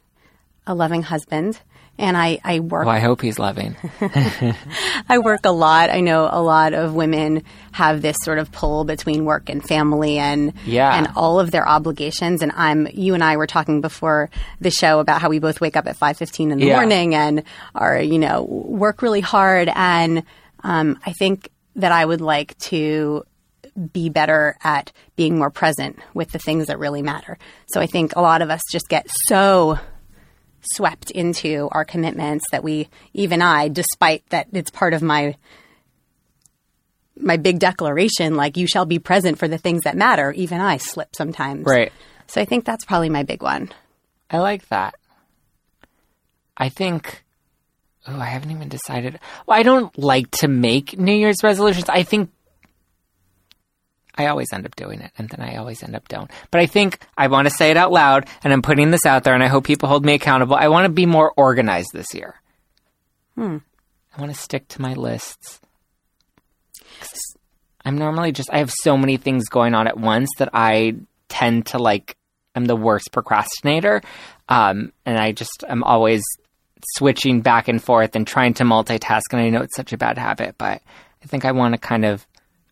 a 0.66 0.75
loving 0.75 1.02
husband. 1.02 1.59
And 1.99 2.14
I, 2.14 2.38
I 2.45 2.61
work 2.61 2.85
Well, 2.85 2.95
I 2.95 2.99
hope 2.99 3.23
he's 3.23 3.38
loving. 3.38 3.75
I 5.09 5.18
work 5.18 5.40
a 5.47 5.50
lot. 5.50 5.88
I 5.88 6.00
know 6.00 6.28
a 6.30 6.42
lot 6.42 6.75
of 6.75 6.92
women 6.95 7.42
have 7.73 8.02
this 8.02 8.16
sort 8.23 8.38
of 8.38 8.52
pull 8.52 8.85
between 8.85 9.25
work 9.25 9.49
and 9.49 9.66
family 9.66 10.18
and 10.18 10.52
Yeah. 10.66 10.95
and 10.95 11.09
all 11.16 11.40
of 11.40 11.50
their 11.50 11.66
obligations. 11.66 12.42
And 12.42 12.52
I'm 12.54 12.87
you 12.92 13.14
and 13.14 13.25
I 13.25 13.38
were 13.38 13.47
talking 13.47 13.80
before 13.80 14.28
the 14.61 14.71
show 14.71 15.00
about 15.00 15.23
how 15.23 15.30
we 15.30 15.38
both 15.38 15.62
wake 15.62 15.75
up 15.76 15.87
at 15.87 15.97
five 15.97 16.18
fifteen 16.18 16.50
in 16.52 16.59
the 16.59 16.66
Yeah. 16.66 16.76
morning 16.76 17.14
and 17.14 17.42
are 17.75 17.99
you 17.99 18.18
know 18.18 18.42
work 18.42 19.00
really 19.00 19.23
hard. 19.23 19.71
And 19.75 20.23
um, 20.62 20.99
I 21.06 21.12
think 21.12 21.49
that 21.76 21.92
I 21.92 22.04
would 22.04 22.21
like 22.21 22.59
to 22.59 23.25
be 23.92 24.09
better 24.09 24.56
at 24.62 24.92
being 25.16 25.38
more 25.38 25.50
present 25.50 25.99
with 26.14 26.30
the 26.30 26.38
things 26.38 26.66
that 26.66 26.78
really 26.78 27.02
matter. 27.02 27.38
So 27.66 27.80
I 27.80 27.87
think 27.87 28.14
a 28.16 28.21
lot 28.21 28.42
of 28.42 28.50
us 28.50 28.61
just 28.71 28.88
get 28.88 29.06
so 29.26 29.78
swept 30.73 31.11
into 31.11 31.68
our 31.73 31.85
commitments 31.85 32.45
that 32.50 32.64
we 32.64 32.88
even 33.12 33.40
I 33.40 33.68
despite 33.68 34.28
that 34.30 34.49
it's 34.52 34.71
part 34.71 34.95
of 34.95 35.02
my 35.02 35.37
my 37.18 37.37
big 37.37 37.61
declaration 37.61 38.35
like 38.35 38.56
you 38.56 38.66
shall 38.66 38.85
be 38.85 38.99
present 38.99 39.38
for 39.38 39.49
the 39.49 39.59
things 39.59 39.83
that 39.83 39.97
matter 39.97 40.33
even 40.33 40.61
I 40.61 40.78
slip 40.78 41.14
sometimes. 41.16 41.64
Right. 41.64 41.92
So 42.26 42.40
I 42.40 42.45
think 42.45 42.64
that's 42.64 42.85
probably 42.85 43.11
my 43.11 43.23
big 43.23 43.42
one. 43.42 43.71
I 44.30 44.38
like 44.38 44.68
that. 44.68 44.97
I 46.56 46.68
think. 46.68 47.23
Oh, 48.09 48.18
I 48.18 48.26
haven't 48.26 48.50
even 48.50 48.68
decided. 48.68 49.18
Well, 49.47 49.59
I 49.59 49.62
don't 49.62 49.97
like 49.99 50.30
to 50.38 50.49
make 50.49 50.99
New 50.99 51.14
Year's 51.14 51.42
resolutions. 51.42 51.88
I 51.88 52.02
think 52.02 52.30
I 54.18 54.26
always 54.26 54.52
end 54.52 54.66
up 54.66 54.76
doing 54.76 55.00
it, 55.00 55.12
and 55.18 55.28
then 55.28 55.40
I 55.40 55.56
always 55.56 55.82
end 55.82 55.94
up 55.94 56.08
don't. 56.08 56.30
But 56.50 56.61
I 56.61 56.66
think 56.66 56.99
I 57.16 57.26
want 57.26 57.49
to 57.49 57.54
say 57.54 57.70
it 57.70 57.76
out 57.76 57.92
loud, 57.92 58.26
and 58.42 58.52
I'm 58.52 58.62
putting 58.62 58.90
this 58.90 59.04
out 59.06 59.25
there, 59.25 59.35
and 59.35 59.42
I 59.42 59.49
hope 59.49 59.64
people 59.64 59.88
hold 59.88 60.04
me 60.04 60.14
accountable. 60.14 60.56
I 60.56 60.68
want 60.68 60.87
to 60.87 60.92
be 60.92 61.06
more 61.06 61.32
organized 61.37 61.90
this 61.92 62.14
year. 62.14 62.40
Hmm. 63.35 63.58
I 64.16 64.20
want 64.20 64.35
to 64.35 64.40
stick 64.40 64.66
to 64.68 64.82
my 64.82 64.94
lists. 64.94 65.61
I'm 67.85 67.99
normally 67.99 68.32
just 68.32 68.50
I 68.52 68.58
have 68.58 68.73
so 68.82 68.96
many 68.96 69.16
things 69.16 69.49
going 69.49 69.75
on 69.75 69.87
at 69.87 69.99
once 69.99 70.28
that 70.38 70.50
I 70.52 70.96
tend 71.28 71.66
to 71.66 71.78
like 71.78 72.16
I'm 72.54 72.64
the 72.64 72.76
worst 72.76 73.12
procrastinator. 73.12 74.02
Um, 74.49 74.92
and 75.04 75.18
I 75.18 75.32
just 75.32 75.64
I'm 75.68 75.85
always 75.85 76.23
switching 76.94 77.42
back 77.42 77.68
and 77.68 77.82
forth 77.82 78.16
and 78.16 78.26
trying 78.26 78.54
to 78.54 78.64
multitask 78.64 79.23
and 79.32 79.40
I 79.40 79.50
know 79.50 79.62
it's 79.62 79.76
such 79.76 79.92
a 79.92 79.99
bad 79.99 80.18
habit, 80.18 80.56
but 80.58 80.82
I 81.23 81.26
think 81.26 81.44
I 81.44 81.52
want 81.52 81.75
to 81.75 81.78
kind 81.78 82.04
of 82.04 82.26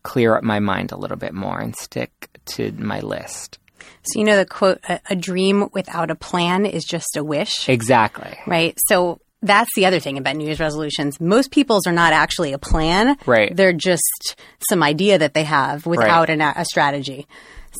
clear 0.05 0.37
up 0.37 0.43
my 0.43 0.59
mind 0.59 0.93
a 0.93 0.97
little 0.97 1.17
bit 1.17 1.33
more 1.33 1.59
and 1.59 1.75
stick 1.75 2.29
to 2.45 2.71
my 2.73 3.01
list. 3.01 3.59
So 4.03 4.19
you 4.19 4.25
know 4.25 4.37
the 4.37 4.45
quote 4.45 4.79
a, 4.87 5.01
a 5.09 5.15
dream 5.15 5.69
without 5.73 6.09
a 6.11 6.15
plan 6.15 6.65
is 6.65 6.85
just 6.85 7.17
a 7.17 7.23
wish. 7.23 7.67
Exactly. 7.67 8.37
Right. 8.47 8.77
So 8.87 9.19
that's 9.41 9.69
the 9.75 9.85
other 9.85 9.99
thing 9.99 10.17
about 10.17 10.35
New 10.37 10.45
Year's 10.45 10.59
resolutions. 10.59 11.19
Most 11.19 11.51
people's 11.51 11.85
are 11.87 11.91
not 11.91 12.13
actually 12.13 12.53
a 12.53 12.57
plan. 12.57 13.17
Right. 13.25 13.55
They're 13.55 13.73
just 13.73 14.35
some 14.69 14.81
idea 14.81 15.17
that 15.19 15.33
they 15.33 15.43
have 15.43 15.85
without 15.85 16.29
an, 16.29 16.41
a 16.41 16.65
strategy. 16.65 17.27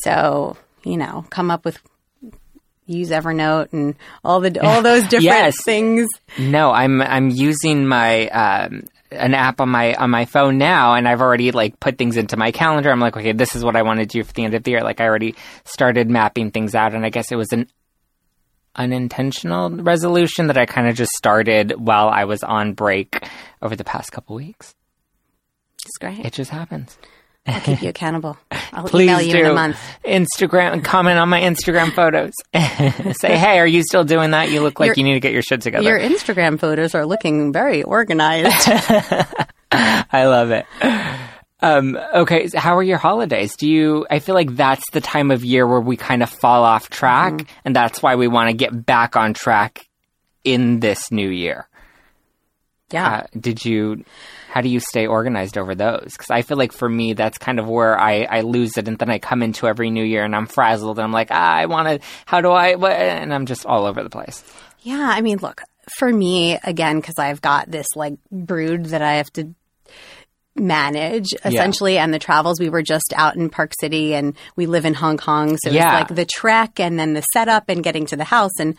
So, 0.04 0.58
you 0.84 0.98
know, 0.98 1.26
come 1.30 1.50
up 1.50 1.64
with 1.66 1.80
use 2.88 3.10
Evernote 3.10 3.74
and 3.74 3.96
all 4.24 4.42
the 4.42 4.60
all 4.64 4.82
those 4.90 5.04
different 5.04 5.24
Yes. 5.24 5.56
things. 5.64 6.08
No, 6.38 6.72
I'm 6.72 7.02
I'm 7.02 7.30
using 7.30 7.88
my 7.88 8.28
um, 8.30 8.84
an 9.16 9.34
app 9.34 9.60
on 9.62 9.70
my 9.70 9.96
on 9.96 10.10
my 10.10 10.26
phone 10.26 10.58
now, 10.58 10.94
and 10.94 11.08
I've 11.08 11.22
already 11.22 11.52
like 11.52 11.80
put 11.80 11.98
things 11.98 12.18
into 12.18 12.38
my 12.38 12.52
calendar. 12.52 12.92
I'm 12.92 13.00
like, 13.00 13.18
okay, 13.18 13.32
this 13.32 13.56
is 13.56 13.64
what 13.64 13.76
I 13.76 13.82
want 13.82 14.00
to 14.00 14.06
do 14.06 14.24
for 14.24 14.34
the 14.34 14.44
end 14.44 14.54
of 14.54 14.64
the 14.64 14.72
year. 14.72 14.82
Like 14.82 15.02
I 15.02 15.06
already 15.06 15.36
started 15.64 16.10
mapping 16.10 16.52
things 16.52 16.76
out, 16.76 16.94
and 16.94 17.06
I 17.06 17.10
guess 17.10 17.32
it 17.32 17.36
was 17.36 17.52
an 17.52 17.68
unintentional 18.76 19.70
resolution 19.70 20.48
that 20.48 20.58
I 20.58 20.66
kind 20.66 20.88
of 20.88 20.96
just 20.96 21.12
started 21.14 21.74
while 21.78 22.10
I 22.10 22.26
was 22.26 22.44
on 22.44 22.74
break 22.74 23.28
over 23.62 23.76
the 23.76 23.84
past 23.84 24.12
couple 24.12 24.36
weeks. 24.36 24.76
It's 25.86 25.98
great. 25.98 26.26
It 26.26 26.34
just 26.34 26.52
happens. 26.52 26.98
I'll 27.48 27.62
keep 27.62 27.82
you 27.82 27.90
accountable. 27.90 28.38
I'll 28.74 28.88
Please 28.88 29.04
email 29.10 29.22
you 29.22 29.34
do 29.34 29.40
in 29.40 29.46
a 29.46 29.54
month. 29.54 29.78
Instagram 30.04 30.84
comment 30.84 31.20
on 31.20 31.30
my 31.30 31.42
Instagram 31.42 31.94
photos. 31.94 32.32
Say, 33.20 33.38
hey, 33.38 33.60
are 33.60 33.68
you 33.68 33.84
still 33.84 34.04
doing 34.04 34.32
that? 34.32 34.50
You 34.50 34.62
look 34.62 34.80
like 34.80 34.88
Your- 34.88 34.96
you 34.98 35.04
need 35.04 35.14
to 35.14 35.20
get 35.20 35.32
your 35.34 35.44
shit 35.44 35.62
together. 35.62 35.84
Your 35.88 36.00
Instagram 36.00 36.60
photos 36.60 36.96
are 36.96 37.06
looking 37.06 37.54
very 37.54 37.84
organized. 37.84 38.68
I 39.72 40.26
love 40.26 40.52
it. 40.52 40.66
Um, 41.62 41.98
okay, 42.16 42.48
so 42.48 42.60
how 42.60 42.78
are 42.78 42.84
your 42.84 42.98
holidays? 42.98 43.56
Do 43.56 43.68
you? 43.68 44.06
I 44.10 44.20
feel 44.20 44.36
like 44.36 44.56
that's 44.56 44.84
the 44.92 45.02
time 45.02 45.32
of 45.32 45.44
year 45.44 45.66
where 45.68 45.80
we 45.82 45.98
kind 45.98 46.22
of 46.24 46.30
fall 46.30 46.64
off 46.64 46.90
track, 46.90 47.34
Mm-hmm. 47.34 47.58
and 47.66 47.76
that's 47.76 48.02
why 48.04 48.16
we 48.16 48.28
want 48.28 48.50
to 48.50 48.56
get 48.56 48.86
back 48.86 49.16
on 49.16 49.34
track 49.34 49.88
in 50.44 50.80
this 50.80 51.12
new 51.12 51.30
year. 51.30 51.68
yeah. 52.92 53.08
Uh, 53.16 53.24
did 53.40 53.66
you? 53.66 54.04
How 54.56 54.62
do 54.62 54.70
you 54.70 54.80
stay 54.80 55.06
organized 55.06 55.58
over 55.58 55.76
those? 55.76 56.14
Because 56.14 56.30
I 56.30 56.42
feel 56.42 56.56
like 56.56 56.72
for 56.72 56.88
me, 56.88 57.12
that's 57.12 57.38
kind 57.38 57.60
of 57.60 57.68
where 57.68 58.00
I, 58.00 58.24
I 58.24 58.40
lose 58.40 58.78
it, 58.78 58.88
and 58.88 58.98
then 58.98 59.10
I 59.10 59.20
come 59.20 59.44
into 59.44 59.68
every 59.68 59.90
new 59.90 60.06
year 60.06 60.24
and 60.24 60.34
I'm 60.34 60.46
frazzled, 60.46 60.98
and 60.98 61.04
I'm 61.04 61.12
like, 61.12 61.28
ah, 61.30 61.56
I 61.56 61.66
want 61.66 61.90
to. 61.90 62.08
How 62.26 62.40
do 62.40 62.52
I? 62.52 62.76
What? 62.76 62.94
And 62.94 63.34
I'm 63.34 63.48
just 63.48 63.66
all 63.66 63.86
over 63.86 64.02
the 64.02 64.10
place. 64.10 64.46
Yeah, 64.80 65.12
I 65.14 65.20
mean, 65.20 65.40
look, 65.40 65.62
for 65.98 66.10
me, 66.10 66.58
again, 66.64 67.02
because 67.02 67.20
I've 67.20 67.42
got 67.42 67.70
this 67.70 67.88
like 67.98 68.14
brood 68.32 68.86
that 68.86 69.02
I 69.02 69.16
have 69.16 69.30
to 69.34 69.54
manage 70.56 71.28
essentially 71.44 71.98
and 71.98 72.14
the 72.14 72.20
travels 72.20 72.60
we 72.62 72.70
were 72.70 72.82
just 72.82 73.14
out 73.16 73.36
in 73.36 73.50
park 73.50 73.74
city 73.80 74.16
and 74.16 74.36
we 74.56 74.66
live 74.68 74.86
in 74.86 74.94
hong 74.94 75.18
kong 75.18 75.58
so 75.64 75.70
Yeah. 75.70 75.84
it's 76.02 76.10
like 76.10 76.16
the 76.16 76.26
trek 76.26 76.80
and 76.80 76.98
then 76.98 77.14
the 77.14 77.22
setup 77.34 77.66
and 77.68 77.84
getting 77.84 78.06
to 78.08 78.16
the 78.16 78.24
house 78.24 78.58
and 78.60 78.78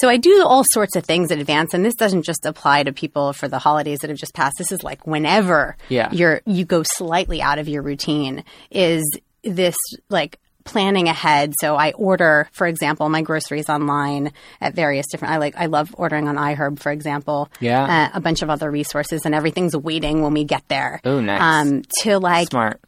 so 0.00 0.08
i 0.08 0.16
do 0.18 0.44
all 0.44 0.62
sorts 0.72 0.94
of 0.94 1.04
things 1.04 1.32
in 1.32 1.40
advance 1.40 1.74
and 1.74 1.84
this 1.84 1.96
doesn't 1.96 2.22
just 2.24 2.46
apply 2.46 2.84
to 2.84 2.92
people 2.92 3.32
for 3.32 3.48
the 3.48 3.58
holidays 3.58 3.98
that 4.00 4.10
have 4.10 4.18
just 4.18 4.34
passed 4.34 4.54
this 4.58 4.70
is 4.70 4.84
like 4.84 5.04
whenever 5.06 5.76
Yeah. 5.88 6.10
you're 6.12 6.42
you 6.46 6.64
go 6.64 6.84
slightly 6.84 7.42
out 7.42 7.58
of 7.58 7.68
your 7.68 7.82
routine 7.82 8.44
is 8.70 9.02
this 9.42 9.76
like 10.08 10.38
planning 10.66 11.08
ahead 11.08 11.54
so 11.60 11.76
i 11.76 11.92
order 11.92 12.48
for 12.52 12.66
example 12.66 13.08
my 13.08 13.22
groceries 13.22 13.68
online 13.70 14.32
at 14.60 14.74
various 14.74 15.06
different 15.10 15.32
i 15.32 15.38
like 15.38 15.54
i 15.56 15.66
love 15.66 15.94
ordering 15.96 16.28
on 16.28 16.36
iherb 16.36 16.78
for 16.78 16.92
example 16.92 17.48
Yeah. 17.60 18.10
uh, 18.12 18.18
a 18.18 18.20
bunch 18.20 18.42
of 18.42 18.50
other 18.50 18.70
resources 18.70 19.24
and 19.24 19.34
everything's 19.34 19.74
waiting 19.76 20.22
when 20.22 20.34
we 20.34 20.44
get 20.44 20.62
there 20.68 21.00
Oh, 21.04 21.20
nice. 21.20 21.40
um 21.40 21.82
to 22.02 22.18
like 22.18 22.48
Smart. 22.50 22.80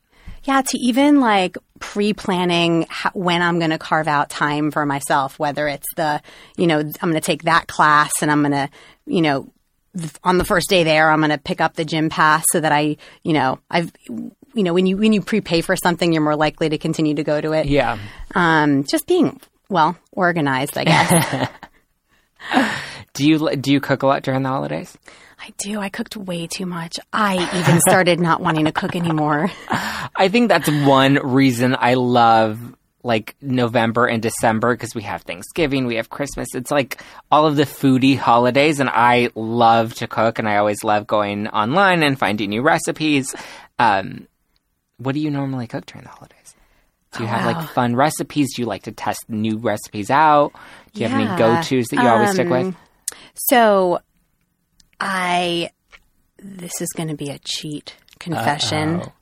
yeah 0.45 0.61
to 0.63 0.79
even 0.79 1.21
like 1.21 1.57
pre-planning 1.81 2.87
ho- 2.91 3.11
when 3.15 3.43
i'm 3.43 3.59
going 3.59 3.71
to 3.71 3.79
carve 3.79 4.09
out 4.09 4.31
time 4.31 4.71
for 4.71 4.85
myself 4.87 5.39
whether 5.39 5.67
it's 5.69 5.87
the 5.97 6.21
you 6.57 6.67
know 6.67 6.79
i'm 6.81 6.93
going 7.11 7.15
to 7.15 7.21
take 7.21 7.43
that 7.45 7.67
class 7.67 8.11
and 8.23 8.31
i'm 8.31 8.41
going 8.43 8.53
to 8.53 8.69
you 9.07 9.23
know 9.23 9.49
on 10.23 10.39
the 10.39 10.45
first 10.45 10.69
day 10.69 10.85
there 10.85 11.11
i'm 11.11 11.19
going 11.21 11.31
to 11.31 11.39
pick 11.39 11.61
up 11.61 11.75
the 11.75 11.85
gym 11.85 12.09
pass 12.09 12.45
so 12.53 12.61
that 12.61 12.73
i 12.73 12.97
you 13.25 13.33
know 13.33 13.59
i've 13.71 13.91
you 14.55 14.63
know 14.63 14.73
when 14.75 14.87
you 14.87 14.97
when 14.97 15.13
you 15.13 15.21
prepay 15.21 15.61
for 15.61 15.77
something 15.77 16.13
you're 16.13 16.23
more 16.23 16.37
likely 16.37 16.69
to 16.69 16.79
continue 16.79 17.15
to 17.15 17.25
go 17.25 17.41
to 17.41 17.53
it 17.53 17.67
Yeah. 17.67 17.99
um 18.35 18.85
just 18.85 19.07
being 19.07 19.41
well 19.69 19.97
organized 20.13 20.77
i 20.79 20.85
guess 20.85 21.49
Do 23.15 23.27
you 23.27 23.57
do 23.57 23.73
you 23.73 23.81
cook 23.81 24.03
a 24.03 24.07
lot 24.07 24.23
during 24.23 24.43
the 24.43 24.49
holidays? 24.49 24.97
i 25.41 25.53
do 25.59 25.81
i 25.81 25.89
cooked 25.89 26.17
way 26.17 26.47
too 26.47 26.67
much 26.67 26.99
i 27.13 27.35
even 27.61 27.81
started 27.81 28.19
not 28.21 28.41
wanting 28.41 28.65
to 28.65 28.73
cook 28.73 28.95
anymore 28.97 29.51
I 30.17 30.29
think 30.29 30.49
that's 30.49 30.69
one 30.69 31.15
reason 31.23 31.77
I 31.79 31.95
love 31.95 32.59
like 33.05 33.37
November 33.41 34.07
and 34.07 34.21
December 34.21 34.75
because 34.75 34.95
we 34.97 35.03
have 35.03 35.23
Thanksgiving, 35.23 35.87
we 35.87 35.95
have 35.97 36.11
Christmas. 36.11 36.49
It's 36.55 36.73
like 36.73 37.01
all 37.31 37.47
of 37.47 37.55
the 37.55 37.63
foodie 37.65 38.17
holidays, 38.17 38.81
and 38.81 38.89
I 38.91 39.31
love 39.37 39.95
to 39.97 40.09
cook, 40.09 40.41
and 40.41 40.49
I 40.49 40.57
always 40.57 40.83
love 40.83 41.07
going 41.07 41.47
online 41.47 42.03
and 42.03 42.19
finding 42.19 42.51
new 42.51 42.63
recipes. 42.63 43.33
Um, 43.79 44.27
what 44.99 45.15
do 45.15 45.21
you 45.21 45.31
normally 45.31 45.67
cook 45.67 45.87
during 45.87 46.05
the 46.05 46.11
holidays? 46.11 46.55
Do 47.13 47.23
you 47.23 47.29
have 47.29 47.47
wow. 47.47 47.61
like 47.61 47.71
fun 47.71 47.97
recipes? 47.97 48.55
Do 48.55 48.63
you 48.63 48.67
like 48.67 48.83
to 48.83 48.93
test 48.93 49.25
new 49.29 49.57
recipes 49.57 50.11
out? 50.11 50.53
Do 50.93 51.01
you 51.01 51.09
have 51.09 51.19
any 51.19 51.39
go 51.39 51.55
tos 51.63 51.87
that 51.89 52.03
you 52.03 52.09
always 52.09 52.33
stick 52.33 52.49
with? 52.49 52.67
Um, 52.67 52.77
So 53.35 54.01
I 55.01 55.71
this 56.39 56.81
is 56.81 56.89
going 56.95 57.09
to 57.09 57.17
be 57.17 57.31
a 57.31 57.39
cheat 57.39 57.97
confession. 58.19 59.01
Uh-oh. 59.01 59.13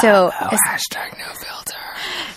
So 0.00 0.30
Oh, 0.40 0.56
hashtag 0.66 1.18
no 1.18 1.32
filter. 1.34 1.76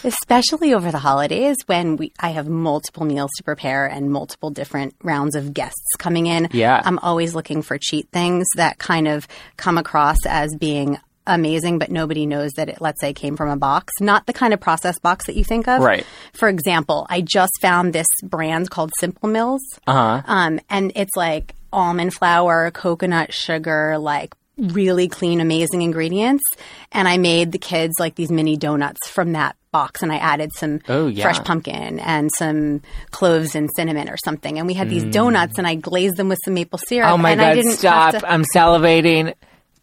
especially 0.04 0.74
over 0.74 0.92
the 0.92 1.00
holidays 1.00 1.58
when 1.66 1.96
we 1.96 2.12
I 2.20 2.30
have 2.30 2.48
multiple 2.48 3.06
meals 3.06 3.32
to 3.38 3.44
prepare 3.44 3.86
and 3.88 4.12
multiple 4.12 4.50
different 4.50 4.94
rounds 5.02 5.36
of 5.36 5.54
guests 5.54 5.96
coming 5.98 6.28
in. 6.28 6.50
Yeah. 6.52 6.82
I'm 6.84 7.00
always 7.00 7.34
looking 7.34 7.62
for 7.62 7.78
cheat 7.80 8.10
things 8.12 8.46
that 8.58 8.78
kind 8.78 9.08
of 9.08 9.28
come 9.58 9.78
across 9.78 10.18
as 10.28 10.56
being 10.60 11.00
amazing 11.28 11.80
but 11.80 11.90
nobody 11.92 12.26
knows 12.26 12.52
that 12.58 12.70
it 12.70 12.82
let's 12.82 13.00
say 13.00 13.14
came 13.14 13.36
from 13.38 13.50
a 13.50 13.58
box 13.58 13.94
not 14.02 14.26
the 14.26 14.34
kind 14.34 14.54
of 14.54 14.60
processed 14.60 15.02
box 15.02 15.26
that 15.26 15.36
you 15.36 15.44
think 15.44 15.68
of 15.68 15.82
Right. 15.82 16.06
for 16.34 16.50
example 16.50 17.06
i 17.10 17.22
just 17.22 17.52
found 17.62 17.94
this 17.94 18.08
brand 18.24 18.70
called 18.70 18.92
simple 19.00 19.30
mills 19.30 19.62
Uh 19.88 20.22
huh. 20.22 20.22
um, 20.28 20.60
and 20.70 20.92
it's 20.96 21.16
like 21.16 21.56
almond 21.72 22.14
flour, 22.14 22.70
coconut 22.72 23.34
sugar, 23.34 23.98
like 23.98 24.36
really 24.58 25.08
clean, 25.08 25.42
amazing 25.42 25.82
ingredients. 25.82 26.44
And 26.92 27.08
I 27.08 27.18
made 27.18 27.52
the 27.52 27.58
kids 27.58 27.94
like 28.00 28.14
these 28.14 28.30
mini 28.30 28.58
donuts 28.58 29.10
from 29.10 29.32
that 29.32 29.56
box 29.72 30.04
and 30.04 30.12
I 30.12 30.18
added 30.18 30.52
some 30.56 30.82
Oh, 30.88 31.08
yeah. 31.08 31.24
fresh 31.24 31.40
pumpkin 31.44 31.98
and 32.00 32.30
some 32.38 32.84
cloves 33.10 33.56
and 33.56 33.72
cinnamon 33.76 34.08
or 34.08 34.18
something. 34.24 34.60
And 34.60 34.68
we 34.68 34.76
had 34.76 34.88
these 34.88 35.04
donuts 35.06 35.58
and 35.58 35.66
I 35.66 35.74
glazed 35.74 36.16
them 36.18 36.30
with 36.30 36.38
some 36.46 36.54
maple 36.54 36.78
syrup. 36.88 37.10
Mm. 37.10 37.14
Oh 37.14 37.18
my 37.18 37.32
and 37.32 37.42
I 37.42 37.50
god, 37.50 37.56
didn't 37.56 37.72
stop. 37.78 38.12
To, 38.14 38.32
I'm 38.32 38.44
salivating. 38.56 39.34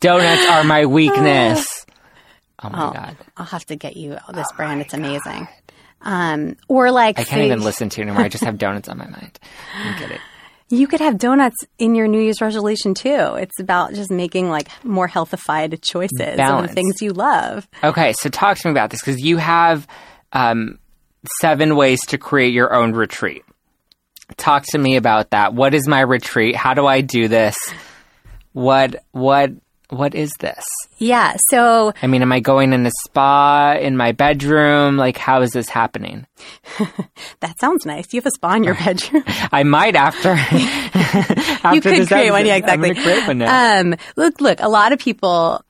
Donuts 0.00 0.46
are 0.48 0.64
my 0.64 0.86
weakness. 0.86 1.86
Oh 2.62 2.68
my 2.70 2.88
Oh, 2.88 2.92
god. 2.92 3.16
I'll 3.36 3.46
have 3.46 3.64
to 3.66 3.76
get 3.76 3.96
you 3.96 4.16
this 4.34 4.46
brand. 4.56 4.80
It's 4.80 4.94
amazing. 4.94 5.48
Um, 6.02 6.56
or 6.68 6.90
like 6.90 7.18
I 7.18 7.24
can't 7.24 7.42
even 7.42 7.62
listen 7.62 7.88
to 7.90 8.00
it 8.00 8.04
anymore. 8.04 8.22
I 8.22 8.28
just 8.28 8.44
have 8.44 8.58
donuts 8.58 8.88
on 8.88 8.98
my 8.98 9.06
mind. 9.06 9.38
I 9.76 9.98
get 9.98 10.10
it. 10.10 10.20
You 10.72 10.86
could 10.86 11.00
have 11.00 11.18
donuts 11.18 11.56
in 11.78 11.94
your 11.96 12.06
New 12.06 12.20
Year's 12.20 12.40
resolution 12.40 12.94
too. 12.94 13.08
It's 13.34 13.58
about 13.58 13.92
just 13.94 14.10
making 14.10 14.50
like 14.50 14.68
more 14.84 15.08
healthified 15.08 15.82
choices 15.82 16.20
of 16.20 16.36
Balance. 16.36 16.68
the 16.70 16.74
things 16.74 17.02
you 17.02 17.12
love. 17.12 17.68
Okay, 17.82 18.12
so 18.12 18.28
talk 18.28 18.56
to 18.58 18.68
me 18.68 18.70
about 18.70 18.90
this 18.90 19.00
because 19.00 19.20
you 19.20 19.36
have 19.38 19.86
um, 20.32 20.78
seven 21.40 21.74
ways 21.76 22.00
to 22.06 22.18
create 22.18 22.54
your 22.54 22.72
own 22.72 22.92
retreat. 22.92 23.42
Talk 24.36 24.64
to 24.68 24.78
me 24.78 24.94
about 24.96 25.30
that. 25.30 25.54
What 25.54 25.74
is 25.74 25.88
my 25.88 26.00
retreat? 26.00 26.54
How 26.54 26.74
do 26.74 26.86
I 26.86 27.00
do 27.00 27.26
this? 27.26 27.56
What 28.52 28.94
what 29.10 29.50
what 29.90 30.14
is 30.14 30.30
this? 30.40 30.64
Yeah. 30.98 31.36
So 31.50 31.92
I 32.02 32.06
mean, 32.06 32.22
am 32.22 32.32
I 32.32 32.40
going 32.40 32.72
in 32.72 32.86
a 32.86 32.90
spa 33.02 33.74
in 33.80 33.96
my 33.96 34.12
bedroom? 34.12 34.96
Like, 34.96 35.16
how 35.16 35.42
is 35.42 35.50
this 35.50 35.68
happening? 35.68 36.26
that 37.40 37.58
sounds 37.60 37.84
nice. 37.86 38.12
You 38.12 38.20
have 38.20 38.26
a 38.26 38.30
spa 38.30 38.54
in 38.54 38.64
your 38.64 38.74
bedroom. 38.84 39.24
I 39.52 39.62
might 39.62 39.96
after. 39.96 40.30
after 40.30 41.74
you 41.74 41.80
could 41.80 41.92
this 41.92 42.08
create 42.08 42.30
one. 42.30 42.46
episode. 42.46 42.66
Yeah, 42.66 42.72
I'm 42.72 42.84
exactly. 42.84 43.02
create 43.02 43.26
one 43.26 43.38
now. 43.38 43.80
Um, 43.80 43.94
look, 44.16 44.40
look. 44.40 44.60
A 44.60 44.68
lot 44.68 44.92
of 44.92 44.98
people. 44.98 45.64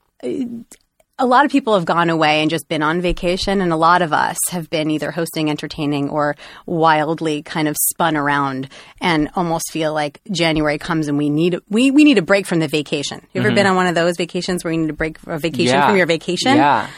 A 1.23 1.27
lot 1.27 1.45
of 1.45 1.51
people 1.51 1.75
have 1.75 1.85
gone 1.85 2.09
away 2.09 2.41
and 2.41 2.49
just 2.49 2.67
been 2.67 2.81
on 2.81 2.99
vacation, 2.99 3.61
and 3.61 3.71
a 3.71 3.75
lot 3.75 4.01
of 4.01 4.11
us 4.11 4.37
have 4.49 4.71
been 4.71 4.89
either 4.89 5.11
hosting, 5.11 5.51
entertaining, 5.51 6.09
or 6.09 6.35
wildly 6.65 7.43
kind 7.43 7.67
of 7.67 7.75
spun 7.91 8.17
around, 8.17 8.67
and 8.99 9.29
almost 9.35 9.71
feel 9.71 9.93
like 9.93 10.19
January 10.31 10.79
comes 10.79 11.07
and 11.07 11.19
we 11.19 11.29
need 11.29 11.59
we 11.69 11.91
we 11.91 12.03
need 12.05 12.17
a 12.17 12.23
break 12.23 12.47
from 12.47 12.57
the 12.57 12.67
vacation. 12.67 13.21
You 13.33 13.41
ever 13.41 13.51
been 13.53 13.67
on 13.67 13.75
one 13.75 13.85
of 13.85 13.93
those 13.93 14.17
vacations 14.17 14.63
where 14.63 14.73
you 14.73 14.79
need 14.81 14.89
a 14.89 14.93
break 14.93 15.17
a 15.27 15.37
vacation 15.37 15.67
Mm-hmm. 15.75 15.79
Yeah. 15.79 15.87
from 15.89 15.97
your 15.97 16.07
vacation? 16.07 16.55
Yeah. 16.55 16.89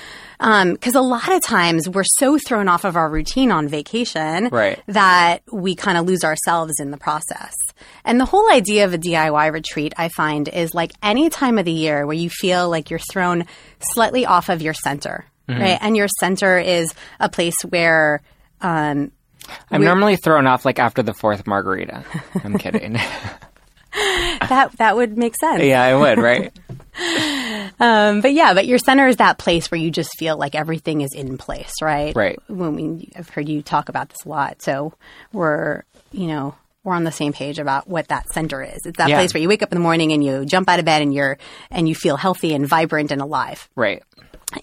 Because 0.43 0.95
a 0.95 1.01
lot 1.01 1.31
of 1.31 1.41
times 1.41 1.87
we're 1.87 2.03
so 2.19 2.37
thrown 2.37 2.67
off 2.67 2.83
of 2.83 2.95
our 2.97 3.09
routine 3.09 3.51
on 3.51 3.67
vacation 3.67 4.49
Right. 4.51 4.79
that 4.87 5.41
we 5.51 5.73
kind 5.75 5.97
of 5.97 6.05
lose 6.05 6.23
ourselves 6.23 6.73
in 6.79 6.91
the 6.91 6.97
process. 6.97 7.53
And 8.03 8.19
the 8.19 8.25
whole 8.25 8.51
idea 8.51 8.85
of 8.85 8.93
a 8.93 8.97
DIY 8.97 9.51
retreat, 9.51 9.93
I 9.97 10.09
find, 10.09 10.47
is 10.49 10.73
like 10.73 10.91
any 11.01 11.29
time 11.29 11.57
of 11.57 11.65
the 11.65 11.71
year 11.71 12.05
where 12.05 12.15
you 12.15 12.29
feel 12.29 12.69
like 12.69 12.89
you're 12.89 12.99
thrown 13.11 13.45
slightly 13.93 14.25
off 14.25 14.49
of 14.49 14.61
your 14.61 14.73
center, 14.73 15.25
Mm-hmm. 15.49 15.61
right? 15.61 15.77
And 15.81 15.97
your 15.97 16.07
center 16.19 16.57
is 16.57 16.93
a 17.19 17.27
place 17.29 17.55
where. 17.67 18.21
Um, 18.61 19.11
I'm 19.69 19.83
normally 19.83 20.15
thrown 20.15 20.47
off 20.47 20.63
like 20.63 20.79
after 20.79 21.03
the 21.03 21.13
fourth 21.13 21.45
margarita. 21.45 22.05
I'm 22.43 22.57
kidding. 22.57 22.97
that 24.49 24.71
that 24.77 24.95
would 24.95 25.17
make 25.17 25.35
sense. 25.37 25.63
yeah, 25.63 25.81
I 25.83 25.95
would, 25.95 26.17
right? 26.17 26.51
Um, 27.79 28.21
but 28.21 28.33
yeah, 28.33 28.53
but 28.53 28.67
your 28.67 28.77
center 28.77 29.07
is 29.07 29.17
that 29.17 29.37
place 29.39 29.71
where 29.71 29.79
you 29.79 29.89
just 29.89 30.11
feel 30.19 30.37
like 30.37 30.53
everything 30.53 31.01
is 31.01 31.13
in 31.13 31.37
place, 31.37 31.73
right? 31.81 32.15
Right. 32.15 32.37
When 32.47 32.75
we, 32.75 33.11
I've 33.15 33.29
heard 33.29 33.49
you 33.49 33.61
talk 33.61 33.89
about 33.89 34.09
this 34.09 34.19
a 34.25 34.29
lot, 34.29 34.61
so 34.61 34.93
we're, 35.33 35.83
you 36.11 36.27
know, 36.27 36.55
we're 36.83 36.93
on 36.93 37.03
the 37.03 37.11
same 37.11 37.33
page 37.33 37.59
about 37.59 37.87
what 37.87 38.09
that 38.09 38.31
center 38.31 38.61
is. 38.61 38.79
It's 38.85 38.97
that 38.99 39.09
Yeah. 39.09 39.17
place 39.17 39.33
where 39.33 39.41
you 39.41 39.49
wake 39.49 39.63
up 39.63 39.71
in 39.71 39.77
the 39.77 39.83
morning 39.83 40.11
and 40.11 40.23
you 40.23 40.45
jump 40.45 40.69
out 40.69 40.79
of 40.79 40.85
bed 40.85 41.01
and 41.01 41.13
you're 41.13 41.37
and 41.71 41.89
you 41.89 41.95
feel 41.95 42.15
healthy 42.15 42.53
and 42.53 42.67
vibrant 42.67 43.11
and 43.11 43.21
alive. 43.21 43.67
Right. 43.75 44.03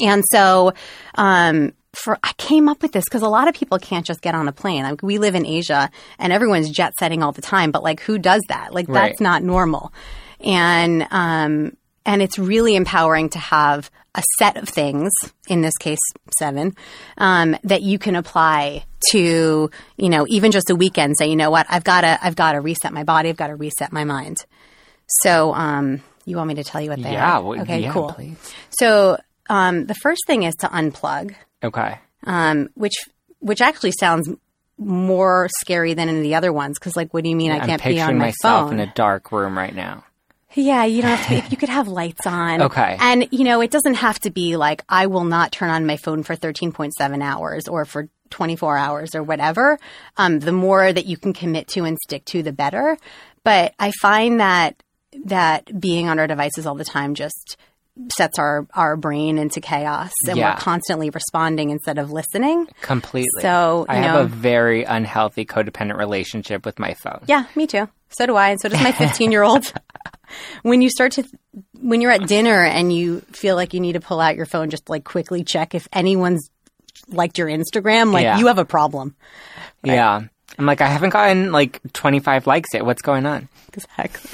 And 0.00 0.22
so, 0.30 0.72
um, 1.16 1.72
for 1.92 2.18
I 2.22 2.32
came 2.38 2.68
up 2.68 2.82
with 2.82 2.92
this 2.92 3.04
because 3.04 3.22
a 3.22 3.28
lot 3.28 3.48
of 3.48 3.54
people 3.54 3.78
can't 3.78 4.06
just 4.06 4.20
get 4.22 4.34
on 4.34 4.46
a 4.48 4.52
plane. 4.52 4.84
Like 4.84 5.02
we 5.02 5.18
live 5.18 5.34
in 5.34 5.44
Asia 5.44 5.90
and 6.18 6.32
everyone's 6.32 6.70
jet 6.70 6.94
setting 6.98 7.22
all 7.22 7.32
the 7.32 7.42
time, 7.42 7.70
but 7.72 7.82
like 7.82 8.00
who 8.00 8.18
does 8.18 8.42
that? 8.48 8.72
Like 8.72 8.88
Right. 8.88 9.10
that's 9.10 9.20
not 9.20 9.42
normal. 9.42 9.92
And 10.40 11.06
um, 11.10 11.76
and 12.06 12.22
it's 12.22 12.38
really 12.38 12.76
empowering 12.76 13.28
to 13.30 13.38
have 13.38 13.90
a 14.14 14.22
set 14.38 14.56
of 14.56 14.68
things, 14.68 15.12
in 15.48 15.60
this 15.60 15.76
case 15.78 15.98
seven, 16.38 16.74
um, 17.18 17.56
that 17.64 17.82
you 17.82 17.98
can 17.98 18.16
apply 18.16 18.84
to 19.10 19.70
you 19.96 20.08
know 20.08 20.26
even 20.28 20.50
just 20.52 20.70
a 20.70 20.74
weekend. 20.74 21.16
Say 21.18 21.28
you 21.28 21.36
know 21.36 21.50
what 21.50 21.66
I've 21.68 21.84
got 21.84 22.00
to 22.02 22.18
I've 22.24 22.36
got 22.36 22.52
to 22.52 22.60
reset 22.60 22.92
my 22.92 23.04
body. 23.04 23.28
I've 23.28 23.36
got 23.36 23.48
to 23.48 23.56
reset 23.56 23.92
my 23.92 24.04
mind. 24.04 24.38
So 25.22 25.52
um, 25.54 26.02
you 26.24 26.36
want 26.36 26.48
me 26.48 26.54
to 26.54 26.64
tell 26.64 26.80
you 26.80 26.90
what 26.90 27.02
they 27.02 27.12
Yeah. 27.12 27.38
are? 27.38 27.42
well, 27.42 27.60
okay, 27.62 27.80
yeah, 27.80 27.92
cool. 27.92 28.12
Please. 28.12 28.36
So 28.70 29.18
um, 29.48 29.86
the 29.86 29.94
first 29.94 30.22
thing 30.26 30.44
is 30.44 30.54
to 30.56 30.68
unplug, 30.68 31.34
Okay. 31.62 31.98
um, 32.24 32.68
which 32.74 32.94
which 33.40 33.60
actually 33.60 33.92
sounds 33.92 34.28
more 34.78 35.48
scary 35.60 35.94
than 35.94 36.08
any 36.08 36.18
of 36.18 36.22
the 36.24 36.34
other 36.34 36.52
ones. 36.52 36.78
Because 36.78 36.96
like, 36.96 37.12
what 37.12 37.24
do 37.24 37.30
you 37.30 37.36
mean 37.36 37.52
I 37.52 37.58
I'm 37.58 37.66
can't 37.66 37.82
be 37.82 37.90
picturing 37.90 38.08
on 38.08 38.18
my 38.18 38.26
myself 38.26 38.70
phone? 38.70 38.80
in 38.80 38.88
a 38.88 38.92
dark 38.94 39.30
room 39.32 39.56
right 39.56 39.74
now. 39.74 40.04
yeah, 40.54 40.84
you 40.84 41.02
don't 41.02 41.10
have 41.16 41.24
to. 41.26 41.30
Be, 41.30 41.36
if 41.46 41.50
you 41.50 41.56
could 41.56 41.68
have 41.68 41.86
lights 41.88 42.26
on, 42.26 42.62
Okay. 42.62 42.96
and 43.00 43.28
you 43.30 43.44
know 43.44 43.60
it 43.60 43.70
doesn't 43.70 43.94
have 43.94 44.18
to 44.20 44.30
be 44.30 44.56
like 44.56 44.82
I 44.88 45.06
will 45.06 45.24
not 45.24 45.52
turn 45.52 45.70
on 45.70 45.86
my 45.86 45.96
phone 45.96 46.22
for 46.22 46.34
thirteen 46.36 46.72
point 46.72 46.94
seven 46.94 47.22
hours 47.22 47.68
or 47.68 47.84
for. 47.84 48.08
24 48.30 48.78
hours 48.78 49.16
or 49.16 49.24
whatever, 49.24 49.76
um, 50.16 50.38
the 50.38 50.52
more 50.52 50.92
that 50.92 51.04
you 51.06 51.16
can 51.16 51.32
commit 51.32 51.66
to 51.66 51.82
and 51.84 51.98
stick 51.98 52.24
to, 52.26 52.44
the 52.44 52.52
better. 52.52 52.96
But 53.42 53.74
I 53.76 53.90
find 54.00 54.38
that 54.38 54.80
that 55.24 55.80
being 55.80 56.08
on 56.08 56.20
our 56.20 56.28
devices 56.28 56.64
all 56.64 56.76
the 56.76 56.84
time 56.84 57.14
just 57.16 57.56
sets 58.16 58.38
our, 58.38 58.66
our 58.74 58.96
brain 58.96 59.36
into 59.38 59.60
chaos 59.60 60.12
and 60.28 60.36
Yeah. 60.38 60.54
we're 60.54 60.60
constantly 60.60 61.10
responding 61.10 61.70
instead 61.70 61.98
of 61.98 62.10
listening. 62.12 62.66
Completely. 62.82 63.28
So, 63.40 63.84
I 63.88 63.96
you 63.98 64.02
have 64.04 64.24
a 64.24 64.28
very 64.28 64.84
unhealthy 64.84 65.44
codependent 65.44 65.98
relationship 65.98 66.64
with 66.64 66.78
my 66.78 66.94
phone. 66.94 67.20
Yeah, 67.26 67.44
me 67.54 67.66
too. 67.66 67.88
So 68.10 68.26
do 68.26 68.36
I, 68.36 68.50
and 68.50 68.60
so 68.60 68.68
does 68.68 68.80
my 68.82 68.92
15 68.92 69.30
year 69.32 69.42
old. 69.42 69.72
when 70.62 70.82
you 70.82 70.88
start 70.90 71.12
to, 71.12 71.24
when 71.80 72.00
you're 72.00 72.10
at 72.10 72.26
dinner 72.26 72.64
and 72.64 72.92
you 72.92 73.20
feel 73.32 73.54
like 73.56 73.74
you 73.74 73.80
need 73.80 73.92
to 73.92 74.00
pull 74.00 74.20
out 74.20 74.36
your 74.36 74.46
phone, 74.46 74.70
just 74.70 74.88
like 74.88 75.04
quickly 75.04 75.44
check 75.44 75.74
if 75.74 75.86
anyone's 75.92 76.50
liked 77.08 77.38
your 77.38 77.48
Instagram, 77.48 78.12
like 78.12 78.22
Yeah. 78.24 78.38
you 78.38 78.46
have 78.46 78.58
a 78.58 78.64
problem. 78.64 79.14
Yeah. 79.84 80.22
I'm 80.58 80.66
like, 80.66 80.80
I 80.80 80.86
haven't 80.88 81.10
gotten 81.10 81.52
like 81.52 81.80
25 81.92 82.46
likes 82.46 82.70
yet. 82.74 82.84
What's 82.84 83.02
going 83.02 83.26
on? 83.26 83.48
Exactly. 83.72 84.30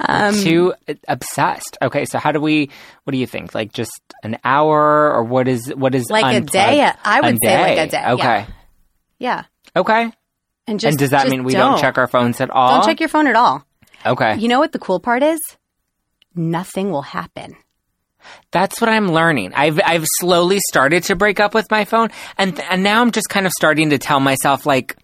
Um, 0.00 0.34
Too 0.34 0.74
obsessed. 1.08 1.78
Okay, 1.80 2.04
so 2.04 2.18
how 2.18 2.32
do 2.32 2.40
we? 2.40 2.70
What 3.04 3.12
do 3.12 3.18
you 3.18 3.26
think? 3.26 3.54
Like 3.54 3.72
just 3.72 3.92
an 4.22 4.38
hour, 4.44 5.12
or 5.12 5.22
what 5.24 5.48
is 5.48 5.72
what 5.74 5.94
is 5.94 6.10
Like 6.10 6.36
a 6.36 6.40
day? 6.40 6.90
I 7.04 7.20
would 7.20 7.38
say 7.42 7.60
like 7.60 7.78
a 7.88 7.90
day. 7.90 8.04
Okay, 8.12 8.46
Yeah. 9.18 9.44
okay. 9.76 10.12
And 10.66 10.80
just 10.80 10.90
and 10.92 10.98
does 10.98 11.10
that 11.10 11.22
just 11.24 11.30
mean 11.30 11.44
we 11.44 11.52
don't. 11.52 11.78
check 11.78 11.96
our 11.98 12.06
phones 12.08 12.40
at 12.40 12.50
all? 12.50 12.76
Don't 12.80 12.86
check 12.86 13.00
your 13.00 13.08
phone 13.08 13.26
at 13.26 13.36
all. 13.36 13.64
Okay, 14.04 14.36
You 14.36 14.48
know 14.48 14.58
what 14.58 14.72
the 14.72 14.78
cool 14.78 15.00
part 15.00 15.22
is? 15.22 15.40
Nothing 16.34 16.90
will 16.90 17.02
happen. 17.02 17.56
that's 18.50 18.80
what 18.80 18.88
I'm 18.90 19.08
learning. 19.12 19.52
I've 19.54 19.80
I've 19.84 20.04
slowly 20.18 20.58
started 20.68 21.04
to 21.04 21.16
break 21.16 21.38
up 21.40 21.54
with 21.54 21.70
my 21.70 21.84
phone, 21.84 22.08
and 22.36 22.58
and 22.60 22.82
now 22.82 23.00
I'm 23.00 23.12
just 23.12 23.28
kind 23.28 23.46
of 23.46 23.52
starting 23.52 23.90
to 23.90 23.98
tell 23.98 24.20
myself 24.20 24.66
like, 24.66 24.96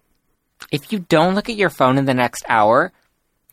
if 0.71 0.91
you 0.91 0.99
don't 0.99 1.35
look 1.35 1.49
at 1.49 1.55
your 1.55 1.69
phone 1.69 1.97
in 1.97 2.05
the 2.05 2.13
next 2.13 2.43
hour, 2.49 2.91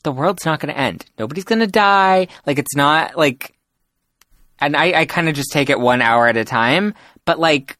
the 0.02 0.12
world's 0.12 0.44
not 0.44 0.60
going 0.60 0.72
to 0.72 0.78
end. 0.80 1.04
Nobody's 1.18 1.44
going 1.44 1.60
to 1.60 1.66
die. 1.66 2.28
Like 2.46 2.58
it's 2.58 2.74
not 2.76 3.16
like, 3.16 3.54
and 4.60 4.76
I 4.76 5.00
I 5.00 5.04
kind 5.06 5.28
of 5.28 5.34
just 5.34 5.52
take 5.52 5.70
it 5.70 5.78
one 5.80 6.02
hour 6.02 6.26
at 6.28 6.36
a 6.36 6.44
time. 6.44 6.94
But 7.24 7.38
like, 7.38 7.76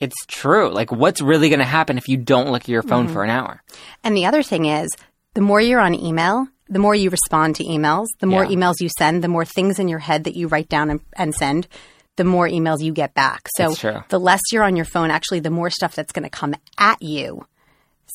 it's 0.00 0.16
true. 0.26 0.70
Like, 0.72 0.90
what's 0.90 1.20
really 1.20 1.48
going 1.48 1.58
to 1.60 1.64
happen 1.64 1.96
if 1.98 2.08
you 2.08 2.16
don't 2.16 2.50
look 2.50 2.62
at 2.62 2.68
your 2.68 2.82
phone 2.82 3.04
Mm-hmm. 3.04 3.12
for 3.14 3.24
an 3.24 3.30
hour? 3.30 3.62
And 4.02 4.16
the 4.16 4.26
other 4.26 4.42
thing 4.42 4.64
is, 4.66 4.88
the 5.34 5.40
more 5.40 5.60
you're 5.60 5.80
on 5.80 5.94
email, 5.94 6.48
the 6.68 6.78
more 6.80 6.94
you 6.94 7.08
respond 7.10 7.56
to 7.56 7.64
emails, 7.64 8.06
the 8.20 8.26
more 8.26 8.44
Yeah. 8.44 8.50
emails 8.56 8.74
you 8.80 8.88
send, 8.98 9.22
the 9.22 9.28
more 9.28 9.44
things 9.44 9.78
in 9.78 9.88
your 9.88 9.98
head 10.00 10.24
that 10.24 10.34
you 10.36 10.48
write 10.48 10.68
down 10.68 10.90
and, 10.90 11.00
and 11.16 11.34
send, 11.34 11.68
the 12.16 12.24
more 12.24 12.48
emails 12.48 12.82
you 12.82 12.92
get 12.92 13.14
back. 13.14 13.48
So 13.56 13.74
the 14.08 14.18
less 14.18 14.40
you're 14.50 14.64
on 14.64 14.74
your 14.76 14.84
phone, 14.84 15.10
actually, 15.10 15.40
the 15.40 15.50
more 15.50 15.70
stuff 15.70 15.94
that's 15.94 16.12
going 16.12 16.24
to 16.24 16.30
come 16.30 16.54
at 16.78 17.00
you. 17.02 17.46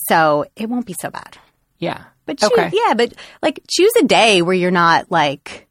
So 0.10 0.46
it 0.56 0.70
won't 0.70 0.86
be 0.86 0.96
so 1.00 1.10
bad. 1.10 1.38
Yeah. 1.80 2.04
But 2.28 2.40
choose, 2.40 2.52
okay. 2.52 2.70
yeah, 2.74 2.94
but 2.94 3.13
like 3.42 3.62
choose 3.68 3.94
a 3.96 4.04
day 4.04 4.42
where 4.44 4.54
you're 4.54 4.70
not 4.70 5.10
like, 5.10 5.68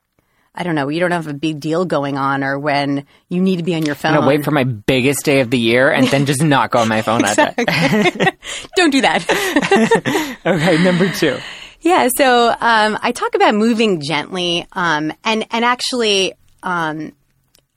I 0.54 0.62
don't 0.62 0.74
know, 0.74 0.88
you 0.88 0.98
don't 0.98 1.10
have 1.10 1.28
a 1.28 1.34
big 1.34 1.60
deal 1.60 1.84
going 1.84 2.16
on, 2.16 2.42
or 2.42 2.58
when 2.58 3.04
you 3.28 3.42
need 3.42 3.58
to 3.58 3.62
be 3.62 3.74
on 3.74 3.84
your 3.84 3.94
phone. 3.94 4.14
I'm 4.14 4.20
gonna 4.20 4.28
wait 4.28 4.44
for 4.44 4.50
my 4.50 4.64
biggest 4.64 5.24
day 5.24 5.40
of 5.40 5.50
the 5.50 5.58
year 5.58 5.90
and 5.90 6.08
then 6.08 6.24
just 6.24 6.42
not 6.56 6.70
go 6.70 6.78
on 6.78 6.88
my 6.88 7.02
phone 7.02 7.20
don't 8.76 8.90
do 8.90 9.02
that. 9.02 10.34
Okay, 10.46 10.82
number 10.82 11.12
two. 11.12 11.36
Yeah, 11.80 12.08
so 12.16 12.48
um, 12.48 12.98
I 13.02 13.12
talk 13.12 13.34
about 13.34 13.54
moving 13.54 14.00
gently, 14.00 14.64
um, 14.72 15.12
and 15.24 15.46
and 15.50 15.64
actually, 15.64 16.32
um, 16.62 17.12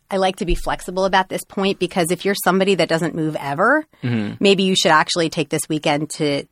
I 0.10 0.18
like 0.18 0.38
to 0.38 0.46
be 0.46 0.56
flexible 0.56 1.06
about 1.06 1.30
this 1.30 1.44
point 1.44 1.80
because 1.80 2.12
if 2.12 2.26
you're 2.26 2.36
somebody 2.44 2.76
that 2.76 2.88
doesn't 2.90 3.14
move 3.14 3.36
ever, 3.36 3.86
maybe 4.40 4.64
you 4.64 4.76
should 4.76 4.92
actually 4.92 5.30
take 5.30 5.50
this 5.50 5.68
weekend 5.68 6.12
to 6.12 6.46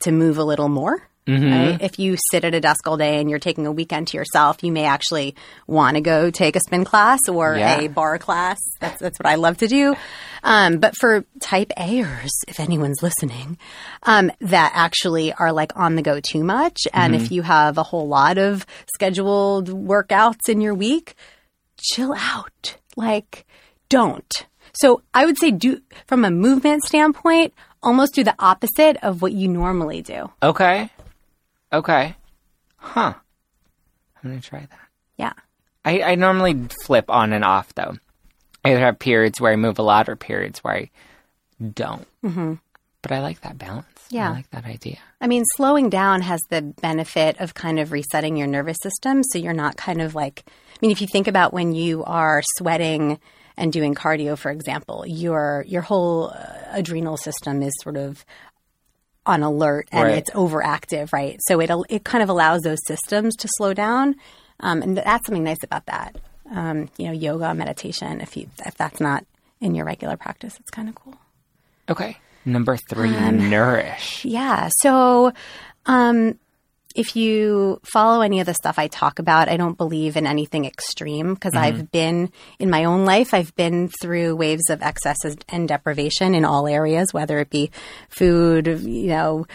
to 0.00 0.12
move 0.12 0.38
a 0.38 0.44
little 0.44 0.68
more. 0.68 1.02
Right? 1.30 1.78
If 1.80 1.98
you 1.98 2.16
sit 2.30 2.44
at 2.44 2.54
a 2.54 2.60
desk 2.60 2.86
all 2.86 2.96
day 2.96 3.20
and 3.20 3.28
you're 3.30 3.38
taking 3.38 3.66
a 3.66 3.72
weekend 3.72 4.08
to 4.08 4.16
yourself, 4.16 4.62
you 4.62 4.72
may 4.72 4.84
actually 4.84 5.34
want 5.66 5.96
to 5.96 6.00
go 6.00 6.30
take 6.30 6.56
a 6.56 6.60
spin 6.60 6.84
class 6.84 7.18
or 7.28 7.56
Yeah. 7.56 7.80
a 7.80 7.88
barre 7.88 8.18
class. 8.18 8.58
That's 8.80 8.98
that's 9.00 9.18
what 9.18 9.26
I 9.26 9.36
love 9.36 9.58
to 9.58 9.68
do. 9.68 9.94
Um, 10.42 10.78
but 10.78 10.96
for 10.96 11.24
type 11.40 11.70
A'ers, 11.76 12.30
if 12.48 12.58
anyone's 12.60 13.02
listening, 13.02 13.58
um, 14.04 14.30
that 14.40 14.72
actually 14.74 15.32
are 15.32 15.52
like 15.52 15.72
on 15.76 15.96
the 15.96 16.02
go 16.02 16.18
too 16.20 16.42
much, 16.44 16.78
and 16.94 17.14
if 17.14 17.30
you 17.30 17.42
have 17.42 17.76
a 17.78 17.82
whole 17.82 18.08
lot 18.08 18.38
of 18.38 18.64
scheduled 18.94 19.68
workouts 19.68 20.48
in 20.48 20.60
your 20.60 20.74
week, 20.74 21.14
chill 21.80 22.14
out. 22.14 22.76
Like, 22.96 23.46
don't. 23.88 24.46
So 24.72 25.02
I 25.12 25.24
would 25.26 25.38
say 25.38 25.50
do 25.50 25.80
from 26.06 26.24
a 26.24 26.30
movement 26.30 26.84
standpoint, 26.84 27.52
almost 27.82 28.14
do 28.14 28.22
the 28.24 28.34
opposite 28.38 28.96
of 29.02 29.20
what 29.22 29.32
you 29.32 29.48
normally 29.48 30.00
do. 30.02 30.30
Okay. 30.42 30.90
Okay. 31.72 32.16
Huh. 32.76 33.14
I'm 34.22 34.30
gonna 34.30 34.40
try 34.40 34.60
that. 34.60 34.88
Yeah. 35.16 35.32
I, 35.84 36.02
I 36.02 36.14
normally 36.14 36.68
flip 36.84 37.10
on 37.10 37.32
and 37.32 37.44
off 37.44 37.74
though. 37.74 37.96
I 38.64 38.72
either 38.72 38.80
have 38.80 38.98
periods 38.98 39.40
where 39.40 39.52
I 39.52 39.56
move 39.56 39.78
a 39.78 39.82
lot 39.82 40.08
or 40.08 40.16
periods 40.16 40.62
where 40.62 40.74
I 40.74 40.90
don't. 41.74 42.06
Mm-hmm. 42.24 42.54
But 43.02 43.12
I 43.12 43.20
like 43.20 43.40
that 43.42 43.56
balance. 43.56 43.86
Yeah. 44.10 44.30
I 44.30 44.34
like 44.34 44.50
that 44.50 44.66
idea. 44.66 44.98
I 45.20 45.26
mean, 45.26 45.44
slowing 45.56 45.88
down 45.88 46.20
has 46.22 46.40
the 46.50 46.60
benefit 46.60 47.40
of 47.40 47.54
kind 47.54 47.78
of 47.78 47.92
resetting 47.92 48.36
your 48.36 48.48
nervous 48.48 48.76
system. 48.82 49.22
So 49.22 49.38
you're 49.38 49.52
not 49.52 49.76
kind 49.76 50.02
of 50.02 50.14
like, 50.14 50.44
I 50.46 50.78
mean, 50.82 50.90
if 50.90 51.00
you 51.00 51.06
think 51.06 51.28
about 51.28 51.52
when 51.52 51.72
you 51.72 52.04
are 52.04 52.42
sweating 52.58 53.18
and 53.56 53.72
doing 53.72 53.94
cardio, 53.94 54.36
for 54.36 54.50
example, 54.50 55.04
your 55.06 55.64
your 55.66 55.82
whole 55.82 56.30
uh, 56.30 56.46
adrenal 56.72 57.16
system 57.16 57.62
is 57.62 57.72
sort 57.82 57.96
of 57.96 58.24
on 59.26 59.42
alert 59.42 59.88
and 59.92 60.04
Right. 60.04 60.18
it's 60.18 60.30
overactive, 60.30 61.12
right? 61.12 61.38
So 61.46 61.60
it 61.60 61.70
it 61.88 62.04
kind 62.04 62.22
of 62.22 62.28
allows 62.28 62.62
those 62.62 62.78
systems 62.86 63.36
to 63.36 63.48
slow 63.56 63.74
down, 63.74 64.16
um, 64.60 64.82
and 64.82 64.96
that's 64.96 65.26
something 65.26 65.44
nice 65.44 65.62
about 65.62 65.86
that. 65.86 66.16
Um, 66.50 66.88
you 66.96 67.06
know, 67.06 67.12
yoga, 67.12 67.54
meditation. 67.54 68.20
If 68.20 68.36
you 68.36 68.48
if 68.66 68.74
that's 68.76 69.00
not 69.00 69.24
in 69.60 69.74
your 69.74 69.84
regular 69.84 70.16
practice, 70.16 70.56
it's 70.58 70.70
kind 70.70 70.88
of 70.88 70.94
cool. 70.94 71.14
Okay. 71.88 72.16
Number 72.46 72.76
three, 72.88 73.14
Um, 73.14 73.50
nourish. 73.50 74.24
Yeah. 74.24 74.70
So, 74.80 75.32
um, 75.86 76.38
if 76.94 77.14
you 77.16 77.80
follow 77.84 78.20
any 78.20 78.40
of 78.40 78.46
the 78.46 78.54
stuff 78.54 78.78
I 78.78 78.88
talk 78.88 79.18
about, 79.18 79.48
I 79.48 79.56
don't 79.56 79.78
believe 79.78 80.16
in 80.16 80.26
anything 80.26 80.64
extreme 80.64 81.34
because 81.34 81.54
I've 81.54 81.90
been 81.92 82.32
in 82.58 82.70
my 82.70 82.84
own 82.84 83.04
life, 83.04 83.32
I've 83.32 83.54
been 83.54 83.88
through 84.00 84.36
waves 84.36 84.70
of 84.70 84.82
excess 84.82 85.16
and 85.48 85.68
deprivation 85.68 86.34
in 86.34 86.44
all 86.44 86.66
areas, 86.66 87.12
whether 87.12 87.38
it 87.38 87.50
be 87.50 87.70
food, 88.08 88.66
you 88.66 89.08
know, 89.08 89.46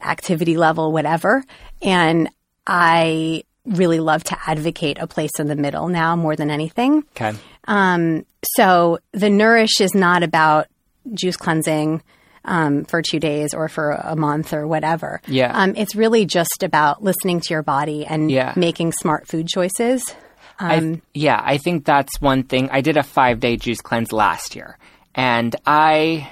activity 0.00 0.56
level, 0.56 0.92
whatever. 0.92 1.44
And 1.80 2.28
I 2.66 3.44
really 3.64 4.00
love 4.00 4.24
to 4.24 4.38
advocate 4.46 4.98
a 5.00 5.06
place 5.06 5.30
in 5.38 5.46
the 5.46 5.56
middle 5.56 5.88
now 5.88 6.16
more 6.16 6.34
than 6.34 6.50
anything. 6.50 7.04
Okay. 7.12 7.32
Um, 7.68 8.26
so 8.56 8.98
the 9.12 9.30
nourish 9.30 9.80
is 9.80 9.94
not 9.94 10.22
about 10.22 10.66
juice 11.14 11.36
cleansing 11.36 12.02
um, 12.44 12.84
for 12.84 13.02
two 13.02 13.20
days 13.20 13.54
or 13.54 13.68
for 13.68 13.90
a 13.92 14.16
month 14.16 14.52
or 14.52 14.66
whatever. 14.66 15.20
Yeah. 15.26 15.52
Um, 15.54 15.74
it's 15.76 15.94
really 15.94 16.24
just 16.26 16.62
about 16.62 17.02
listening 17.02 17.40
to 17.40 17.54
your 17.54 17.62
body 17.62 18.04
and 18.06 18.30
Yeah. 18.30 18.52
making 18.56 18.92
smart 18.92 19.28
food 19.28 19.48
choices. 19.48 20.14
I, 20.58 21.00
yeah, 21.14 21.40
I 21.42 21.58
think 21.58 21.84
that's 21.84 22.20
one 22.20 22.44
thing. 22.44 22.68
I 22.70 22.82
did 22.82 22.96
a 22.96 23.02
five 23.02 23.40
day 23.40 23.56
juice 23.56 23.80
cleanse 23.80 24.12
last 24.12 24.54
year, 24.54 24.78
and 25.14 25.56
I, 25.66 26.30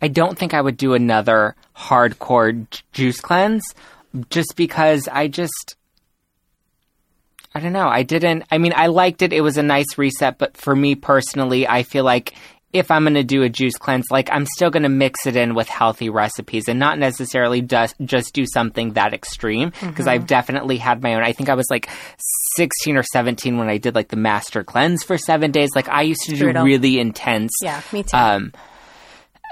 I 0.00 0.08
don't 0.08 0.38
think 0.38 0.54
I 0.54 0.60
would 0.60 0.76
do 0.76 0.94
another 0.94 1.56
hardcore 1.76 2.68
j- 2.70 2.80
juice 2.92 3.20
cleanse, 3.20 3.64
just 4.30 4.54
because 4.54 5.08
I 5.10 5.26
just, 5.26 5.76
I 7.54 7.60
don't 7.60 7.72
know. 7.72 7.88
I 7.88 8.02
didn't. 8.02 8.44
I 8.50 8.58
mean, 8.58 8.72
I 8.76 8.86
liked 8.86 9.22
it. 9.22 9.32
It 9.32 9.40
was 9.42 9.56
a 9.58 9.62
nice 9.62 9.98
reset, 9.98 10.38
but 10.38 10.56
for 10.56 10.74
me 10.76 10.94
personally, 10.94 11.66
I 11.66 11.82
feel 11.82 12.04
like 12.04 12.34
if 12.72 12.90
I'm 12.90 13.04
going 13.04 13.14
to 13.14 13.22
do 13.24 13.42
a 13.42 13.48
juice 13.48 13.76
cleanse, 13.76 14.06
like 14.10 14.28
I'm 14.32 14.46
still 14.46 14.70
going 14.70 14.82
to 14.84 14.88
mix 14.88 15.26
it 15.26 15.36
in 15.36 15.54
with 15.54 15.68
healthy 15.68 16.08
recipes 16.08 16.68
and 16.68 16.78
not 16.78 16.98
necessarily 16.98 17.60
just 17.60 17.94
just 18.04 18.32
do 18.32 18.44
something 18.46 18.92
that 18.94 19.12
extreme 19.12 19.72
because 19.80 20.06
I've 20.06 20.26
definitely 20.26 20.78
had 20.78 21.02
my 21.02 21.14
own. 21.14 21.22
I 21.22 21.32
think 21.32 21.48
I 21.48 21.54
was 21.54 21.66
like 21.70 21.90
16 22.56 22.96
or 22.96 23.02
17 23.02 23.58
when 23.58 23.68
I 23.68 23.78
did 23.78 23.94
like 23.94 24.08
the 24.08 24.16
master 24.16 24.64
cleanse 24.64 25.02
for 25.02 25.18
7 25.18 25.50
days. 25.50 25.70
Like 25.74 25.88
I 25.88 26.02
used 26.02 26.22
to 26.26 26.32
do 26.36 26.44
Brutal. 26.44 26.64
really 26.64 26.98
intense 26.98 27.52
Yeah, 27.62 27.80
me 27.92 28.02
too. 28.04 28.16
um, 28.16 28.52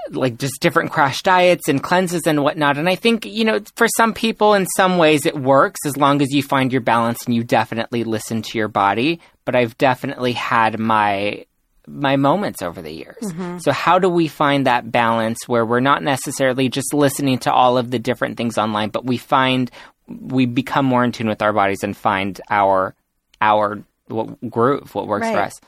like 0.09 0.37
just 0.37 0.59
different 0.59 0.91
crash 0.91 1.21
diets 1.21 1.67
and 1.69 1.81
cleanses 1.81 2.23
and 2.25 2.43
whatnot. 2.43 2.77
And 2.77 2.89
I 2.89 2.95
think, 2.95 3.25
you 3.25 3.45
know, 3.45 3.59
for 3.75 3.87
some 3.95 4.13
people, 4.13 4.55
in 4.55 4.65
some 4.75 4.97
ways, 4.97 5.25
it 5.27 5.37
works 5.39 5.79
as 5.85 5.95
long 5.95 6.21
as 6.23 6.31
you 6.31 6.41
find 6.41 6.71
your 6.71 6.81
balance 6.81 7.23
and 7.25 7.35
you 7.35 7.43
definitely 7.43 8.03
listen 8.03 8.41
to 8.41 8.57
your 8.57 8.67
body. 8.67 9.19
But 9.45 9.55
I've 9.55 9.77
definitely 9.77 10.33
had 10.33 10.79
my 10.79 11.45
my 11.91 12.15
moments 12.15 12.61
over 12.61 12.81
the 12.81 12.91
years. 12.91 13.21
Mm-hmm. 13.21 13.59
So 13.59 13.71
how 13.71 13.99
do 13.99 14.09
we 14.09 14.27
find 14.27 14.65
that 14.65 14.91
balance 14.91 15.47
where 15.47 15.65
we're 15.65 15.79
not 15.79 16.03
necessarily 16.03 16.69
just 16.69 16.93
listening 16.93 17.37
to 17.39 17.53
all 17.53 17.77
of 17.77 17.91
the 17.91 17.99
different 17.99 18.37
things 18.37 18.57
online, 18.57 18.89
but 18.89 19.05
we 19.05 19.17
find 19.17 19.69
we 20.07 20.45
become 20.45 20.85
more 20.85 21.03
in 21.03 21.11
tune 21.11 21.27
with 21.27 21.41
our 21.41 21.53
bodies 21.53 21.83
and 21.83 21.95
find 21.95 22.39
our 22.49 22.95
our 23.39 23.83
what 24.07 24.49
groove, 24.49 24.93
what 24.93 25.07
works 25.07 25.29
for 25.29 25.39
us. 25.39 25.59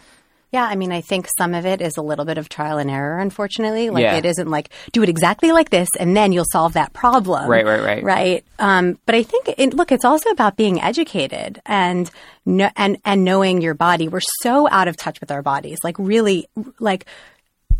Yeah, 0.54 0.66
I 0.66 0.76
mean, 0.76 0.92
I 0.92 1.02
think 1.02 1.28
some 1.36 1.56
of 1.56 1.66
it 1.66 1.82
is 1.82 1.98
a 1.98 2.02
little 2.04 2.26
bit 2.26 2.38
of 2.38 2.48
trial 2.48 2.78
and 2.78 2.92
error, 2.92 3.18
unfortunately. 3.18 3.90
Like, 3.90 4.04
Yeah. 4.04 4.18
it 4.18 4.26
isn't 4.26 4.50
like, 4.50 4.70
do 4.92 5.02
it 5.02 5.10
exactly 5.10 5.52
like 5.52 5.72
this 5.72 5.90
and 6.00 6.16
then 6.16 6.32
you'll 6.32 6.46
solve 6.52 6.74
that 6.74 6.94
problem. 6.94 7.50
Right, 7.50 7.66
right, 7.66 7.82
right. 7.82 8.04
Right. 8.04 8.46
Um, 8.60 9.00
but 9.08 9.16
I 9.16 9.24
think, 9.24 9.50
it, 9.58 9.74
look, 9.74 9.92
it's 9.92 10.06
also 10.06 10.30
about 10.30 10.56
being 10.56 10.80
educated 10.80 11.60
and, 11.66 12.10
kno- 12.46 12.70
and, 12.78 13.00
and 13.04 13.24
knowing 13.24 13.62
your 13.62 13.74
body. 13.74 14.08
We're 14.08 14.22
so 14.44 14.70
out 14.70 14.88
of 14.88 14.96
touch 14.96 15.20
with 15.22 15.32
our 15.32 15.42
bodies. 15.42 15.80
Like, 15.84 15.98
really, 15.98 16.48
like, 16.80 17.08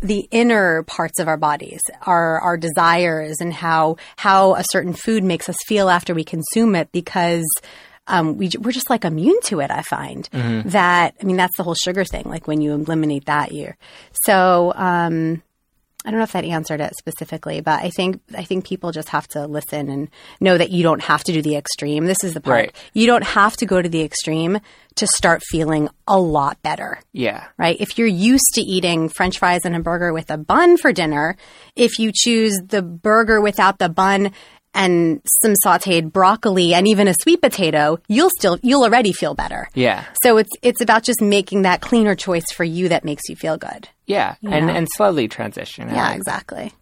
the 0.02 0.26
inner 0.32 0.82
parts 0.82 1.20
of 1.20 1.28
our 1.28 1.36
bodies, 1.38 1.80
our 2.02 2.38
our 2.40 2.56
desires, 2.58 3.36
and 3.40 3.54
how 3.54 3.96
how 4.16 4.54
a 4.56 4.64
certain 4.70 4.92
food 4.92 5.24
makes 5.24 5.48
us 5.48 5.56
feel 5.66 5.88
after 5.88 6.12
we 6.12 6.24
consume 6.24 6.74
it, 6.74 6.90
because 6.92 7.44
um, 8.06 8.36
we 8.36 8.50
we're 8.60 8.72
just 8.72 8.90
like 8.90 9.04
immune 9.04 9.40
to 9.44 9.60
it. 9.60 9.70
I 9.70 9.82
find 9.82 10.28
that 10.66 11.14
I 11.20 11.24
mean 11.24 11.36
that's 11.36 11.56
the 11.56 11.62
whole 11.62 11.74
sugar 11.74 12.04
thing. 12.04 12.24
Like 12.26 12.46
when 12.46 12.60
you 12.60 12.72
eliminate 12.72 13.26
that, 13.26 13.52
you 13.52 13.74
so. 14.26 14.72
Um, 14.76 15.42
I 16.06 16.10
don't 16.10 16.18
know 16.18 16.24
if 16.24 16.32
that 16.32 16.44
answered 16.44 16.82
it 16.82 16.92
specifically, 16.98 17.62
but 17.62 17.82
I 17.82 17.88
think 17.88 18.20
I 18.36 18.44
think 18.44 18.66
people 18.66 18.92
just 18.92 19.08
have 19.08 19.26
to 19.28 19.46
listen 19.46 19.88
and 19.88 20.10
know 20.38 20.58
that 20.58 20.68
you 20.68 20.82
don't 20.82 21.00
have 21.02 21.24
to 21.24 21.32
do 21.32 21.40
the 21.40 21.56
extreme. 21.56 22.04
This 22.04 22.22
is 22.22 22.34
the 22.34 22.42
part. 22.42 22.54
Right. 22.58 22.76
You 22.92 23.06
don't 23.06 23.24
have 23.24 23.56
to 23.56 23.64
go 23.64 23.80
to 23.80 23.88
the 23.88 24.02
extreme 24.02 24.58
to 24.96 25.06
start 25.06 25.42
feeling 25.48 25.88
a 26.06 26.20
lot 26.20 26.60
better 26.60 27.00
Yeah. 27.14 27.44
right? 27.56 27.78
If 27.80 27.96
you're 27.96 28.06
used 28.06 28.50
to 28.52 28.60
eating 28.60 29.08
french 29.08 29.38
fries 29.38 29.62
and 29.64 29.74
a 29.74 29.80
burger 29.80 30.12
with 30.12 30.30
a 30.30 30.36
bun 30.36 30.76
for 30.76 30.92
dinner, 30.92 31.36
if 31.74 31.98
you 31.98 32.12
choose 32.14 32.54
the 32.66 32.82
burger 32.82 33.40
without 33.40 33.78
the 33.78 33.88
bun 33.88 34.32
and 34.74 35.20
some 35.42 35.54
sauteed 35.64 36.12
broccoli 36.12 36.74
and 36.74 36.86
even 36.88 37.08
a 37.08 37.14
sweet 37.14 37.40
potato, 37.40 37.98
you'll 38.08 38.30
still 38.36 38.58
you'll 38.62 38.82
already 38.84 39.12
feel 39.12 39.34
better. 39.34 39.68
Yeah. 39.74 40.04
So 40.22 40.36
it's 40.38 40.50
it's 40.62 40.80
about 40.80 41.02
just 41.04 41.20
making 41.22 41.62
that 41.62 41.80
cleaner 41.80 42.14
choice 42.14 42.50
for 42.52 42.64
you 42.64 42.88
that 42.88 43.04
makes 43.04 43.22
you 43.28 43.36
feel 43.36 43.56
good. 43.56 43.88
Yeah, 44.06 44.34
and 44.42 44.66
know? 44.66 44.72
and 44.74 44.88
slowly 44.96 45.28
transition. 45.28 45.88
Yeah, 45.88 46.12
exactly. 46.12 46.72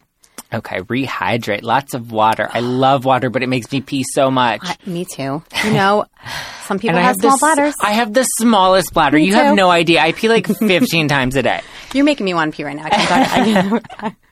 Okay, 0.54 0.80
rehydrate. 0.80 1.62
Lots 1.62 1.94
of 1.94 2.12
water. 2.12 2.46
I 2.52 2.60
love 2.60 3.06
water, 3.06 3.30
but 3.30 3.42
it 3.42 3.48
makes 3.48 3.72
me 3.72 3.80
pee 3.80 4.04
so 4.12 4.30
much. 4.30 4.60
I- 4.62 4.76
me 4.84 5.06
too. 5.06 5.42
You 5.64 5.72
know, 5.72 6.04
some 6.64 6.78
people 6.78 6.98
I 6.98 7.02
have 7.02 7.16
small 7.16 7.34
s- 7.34 7.40
bladders. 7.40 7.74
I 7.80 7.92
have 7.92 8.12
the 8.12 8.24
smallest 8.24 8.92
bladder. 8.92 9.16
you 9.16 9.32
too. 9.32 9.38
have 9.38 9.56
no 9.56 9.70
idea. 9.70 10.00
I 10.02 10.12
pee 10.12 10.28
like 10.28 10.46
15 10.58 11.08
times 11.08 11.36
a 11.36 11.42
day. 11.42 11.62
You're 11.94 12.04
making 12.04 12.26
me 12.26 12.34
want 12.34 12.52
to 12.52 12.56
pee 12.56 12.64
right 12.64 12.76
now. 12.76 14.10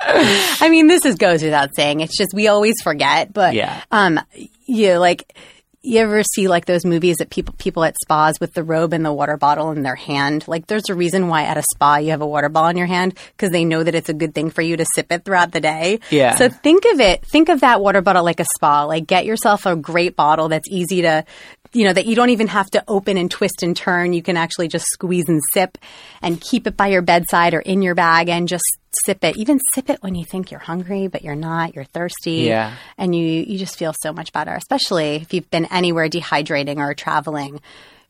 I 0.00 0.12
can't 0.12 0.48
talk. 0.58 0.62
I, 0.62 0.66
I 0.66 0.68
mean, 0.70 0.86
this 0.86 1.04
is 1.04 1.16
goes 1.16 1.42
without 1.42 1.70
saying. 1.74 2.00
It's 2.00 2.16
just 2.16 2.32
we 2.34 2.48
always 2.48 2.74
forget, 2.82 3.32
but 3.32 3.54
Yeah. 3.54 3.82
um, 3.90 4.20
you 4.66 4.94
like 4.98 5.36
you 5.82 6.00
ever 6.00 6.20
see 6.24 6.48
like 6.48 6.64
those 6.64 6.84
movies 6.84 7.18
that 7.18 7.30
people 7.30 7.54
people 7.58 7.84
at 7.84 7.94
spas 8.02 8.40
with 8.40 8.52
the 8.54 8.64
robe 8.64 8.92
and 8.92 9.04
the 9.04 9.12
water 9.12 9.36
bottle 9.36 9.70
in 9.70 9.82
their 9.84 9.94
hand? 9.94 10.42
Like, 10.48 10.66
there's 10.66 10.88
a 10.90 10.96
reason 10.96 11.28
why 11.28 11.44
at 11.44 11.56
a 11.56 11.62
spa 11.74 11.98
you 11.98 12.10
have 12.10 12.22
a 12.22 12.26
water 12.26 12.48
bottle 12.48 12.70
in 12.70 12.76
your 12.76 12.88
hand 12.88 13.16
because 13.36 13.50
they 13.52 13.64
know 13.64 13.84
that 13.84 13.94
it's 13.94 14.08
a 14.08 14.14
good 14.14 14.34
thing 14.34 14.50
for 14.50 14.62
you 14.62 14.76
to 14.78 14.86
sip 14.96 15.12
it 15.12 15.24
throughout 15.24 15.52
the 15.52 15.60
day. 15.60 16.00
Yeah. 16.10 16.34
So 16.34 16.48
think 16.48 16.84
of 16.92 16.98
it. 16.98 17.24
Think 17.24 17.48
of 17.48 17.60
that 17.60 17.80
water 17.80 18.00
bottle 18.02 18.24
like 18.24 18.40
a 18.40 18.46
spa. 18.56 18.82
Like, 18.84 19.06
get 19.06 19.26
yourself 19.26 19.64
a 19.64 19.76
great 19.76 20.16
bottle 20.16 20.48
that's 20.48 20.68
easy 20.68 21.02
to. 21.02 21.24
You 21.72 21.84
know, 21.84 21.92
that 21.92 22.06
you 22.06 22.16
don't 22.16 22.30
even 22.30 22.46
have 22.46 22.70
to 22.70 22.82
open 22.88 23.18
and 23.18 23.30
twist 23.30 23.62
and 23.62 23.76
turn. 23.76 24.12
You 24.14 24.22
can 24.22 24.36
actually 24.38 24.68
just 24.68 24.86
squeeze 24.86 25.28
and 25.28 25.42
sip 25.52 25.76
and 26.22 26.40
keep 26.40 26.66
it 26.66 26.74
by 26.76 26.86
your 26.86 27.02
bedside 27.02 27.52
or 27.54 27.60
in 27.60 27.82
your 27.82 27.94
bag 27.94 28.28
and 28.30 28.48
just 28.48 28.64
sip 29.04 29.22
it. 29.24 29.36
Even 29.36 29.58
sip 29.74 29.90
it 29.90 30.02
when 30.02 30.14
you 30.14 30.24
think 30.24 30.50
you're 30.50 30.60
hungry, 30.60 31.08
but 31.08 31.22
you're 31.22 31.34
not, 31.34 31.74
you're 31.74 31.84
thirsty. 31.84 32.42
Yeah. 32.42 32.74
And 32.96 33.14
you, 33.14 33.24
you 33.24 33.58
just 33.58 33.76
feel 33.78 33.94
so 34.02 34.12
much 34.12 34.32
better, 34.32 34.52
especially 34.54 35.16
if 35.16 35.34
you've 35.34 35.50
been 35.50 35.66
anywhere 35.66 36.08
dehydrating 36.08 36.78
or 36.78 36.94
traveling. 36.94 37.60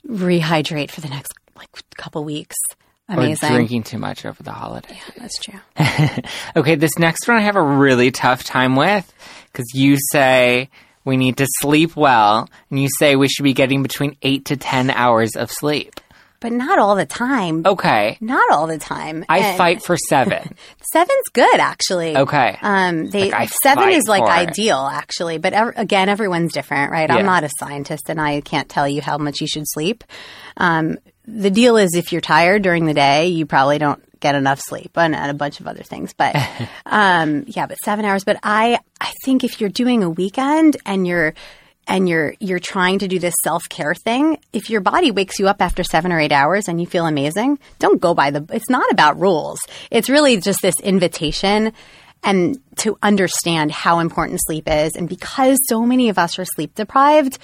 Rehydrate 0.07 0.91
for 0.91 1.01
the 1.01 1.09
next 1.09 1.33
like 1.57 1.69
couple 1.97 2.25
weeks. 2.25 2.57
Amazing. 3.09 3.51
Or 3.51 3.55
drinking 3.55 3.85
too 3.85 3.99
much 3.99 4.25
over 4.27 4.43
the 4.43 4.53
holidays. 4.53 4.97
Yeah, 4.97 5.15
that's 5.23 5.39
true. 5.39 5.61
Okay, 6.57 6.75
this 6.75 6.99
next 6.99 7.29
one 7.29 7.37
I 7.37 7.41
have 7.43 7.57
a 7.57 7.63
really 7.63 8.11
tough 8.11 8.43
time 8.43 8.77
with 8.77 9.13
because 9.53 9.67
you 9.75 9.97
say 10.13 10.71
we 11.05 11.17
need 11.17 11.37
to 11.37 11.47
sleep 11.61 11.95
well, 11.97 12.49
and 12.71 12.81
you 12.81 12.89
say 12.99 13.15
we 13.15 13.29
should 13.29 13.45
be 13.45 13.53
getting 13.53 13.83
between 13.83 14.17
eight 14.23 14.47
to 14.47 14.57
10 14.57 14.91
hours 14.91 15.37
of 15.37 15.51
sleep. 15.53 16.01
But 16.41 16.53
not 16.53 16.79
all 16.79 16.97
the 16.97 17.07
time. 17.07 17.63
Okay. 17.65 18.19
Not 18.21 18.51
all 18.51 18.67
the 18.67 18.79
time. 18.79 19.25
I 19.29 19.39
And 19.39 19.57
fight 19.59 19.83
for 19.83 19.97
seven. 19.97 20.55
Seven's 20.93 21.29
good, 21.33 21.59
actually. 21.61 22.17
Okay. 22.17 22.59
Um, 22.63 23.09
they 23.09 23.31
Like, 23.31 23.51
seven 23.63 23.91
is 23.91 24.07
like 24.07 24.23
for 24.23 24.29
it. 24.31 24.49
ideal, 24.51 24.79
actually. 24.93 25.39
But 25.39 25.53
ev- 25.55 25.73
again, 25.77 26.09
everyone's 26.09 26.53
different, 26.53 26.93
right? 26.93 27.09
Yeah. 27.09 27.17
I'm 27.17 27.27
not 27.27 27.45
a 27.45 27.51
scientist, 27.59 28.09
and 28.09 28.21
I 28.21 28.41
can't 28.43 28.69
tell 28.69 28.87
you 28.89 29.01
how 29.03 29.19
much 29.19 29.41
you 29.41 29.47
should 29.47 29.65
sleep. 29.67 30.05
Um, 30.57 30.99
the 31.27 31.51
deal 31.51 31.77
is, 31.77 31.95
if 31.95 32.13
you're 32.13 32.21
tired 32.21 32.63
during 32.63 32.87
the 32.87 32.95
day, 32.95 33.29
you 33.29 33.47
probably 33.47 33.79
don't 33.79 34.03
get 34.21 34.35
enough 34.35 34.61
sleep, 34.61 34.93
and, 34.97 35.15
and 35.15 35.31
a 35.31 35.35
bunch 35.35 35.61
of 35.61 35.67
other 35.67 35.83
things. 35.83 36.13
But 36.13 36.37
um, 36.87 37.45
yeah, 37.49 37.67
but 37.67 37.79
seven 37.79 38.05
hours. 38.05 38.25
But 38.25 38.39
I, 38.43 38.79
I 39.01 39.13
think 39.25 39.43
if 39.43 39.61
you're 39.61 39.71
doing 39.71 40.03
a 40.03 40.11
weekend 40.11 40.77
and 40.87 41.07
you're 41.07 41.35
and 41.89 42.09
you're 42.09 42.35
you're 42.41 42.59
trying 42.59 42.99
to 42.99 43.09
do 43.09 43.19
this 43.19 43.35
self-care 43.45 43.95
thing 43.95 44.39
if 44.53 44.71
your 44.71 44.81
body 44.81 45.11
wakes 45.11 45.39
you 45.39 45.49
up 45.49 45.61
after 45.63 45.85
7 45.85 46.11
or 46.13 46.19
8 46.21 46.33
hours 46.33 46.69
and 46.69 46.81
you 46.81 46.87
feel 46.87 47.07
amazing 47.07 47.59
don't 47.79 48.01
go 48.01 48.15
by 48.15 48.31
the 48.31 48.45
it's 48.53 48.69
not 48.71 48.91
about 48.91 49.19
rules 49.21 49.59
it's 49.91 50.09
really 50.09 50.37
just 50.41 50.61
this 50.63 50.79
invitation 50.81 51.73
and 52.23 52.59
to 52.77 52.97
understand 53.03 53.71
how 53.71 53.99
important 54.01 54.41
sleep 54.45 54.69
is 54.69 54.97
and 54.97 55.09
because 55.09 55.59
so 55.69 55.83
many 55.87 56.09
of 56.09 56.19
us 56.19 56.39
are 56.39 56.45
sleep 56.45 56.75
deprived 56.75 57.39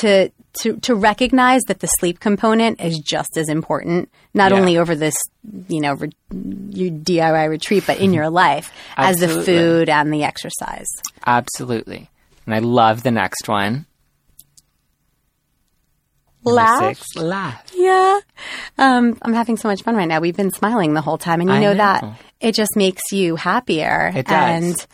to 0.00 0.30
to 0.54 0.76
to 0.80 0.94
recognize 0.94 1.60
that 1.68 1.80
the 1.80 1.86
sleep 1.86 2.20
component 2.20 2.80
is 2.80 2.98
just 2.98 3.36
as 3.36 3.48
important 3.48 4.08
not 4.32 4.52
Yeah. 4.52 4.58
only 4.60 4.78
over 4.78 4.94
this 4.94 5.16
you 5.68 5.80
know 5.80 5.94
re- 5.94 6.10
your 6.70 6.90
DIY 6.90 7.48
retreat 7.50 7.84
but 7.86 7.98
in 7.98 8.12
your 8.18 8.30
life 8.30 8.70
as 8.96 9.18
the 9.18 9.28
food 9.28 9.88
and 9.90 10.12
the 10.12 10.24
exercise 10.24 10.86
Absolutely. 11.26 12.08
And 12.46 12.54
I 12.54 12.58
love 12.58 13.02
the 13.02 13.10
next 13.10 13.48
one. 13.48 13.86
Number 16.44 16.56
Laugh. 16.56 16.98
Six, 16.98 17.16
laugh. 17.16 17.70
Yeah. 17.74 18.18
Um, 18.76 19.16
I'm 19.22 19.32
having 19.32 19.56
so 19.56 19.68
much 19.68 19.82
fun 19.82 19.94
right 19.94 20.08
now. 20.08 20.20
We've 20.20 20.36
been 20.36 20.50
smiling 20.50 20.92
the 20.92 21.00
whole 21.00 21.18
time, 21.18 21.40
and 21.40 21.48
you 21.48 21.60
know, 21.60 21.72
know. 21.72 21.74
that 21.74 22.20
it 22.40 22.54
just 22.54 22.74
makes 22.74 23.12
you 23.12 23.36
happier. 23.36 24.10
It 24.14 24.26
does. 24.26 24.34
And 24.34 24.86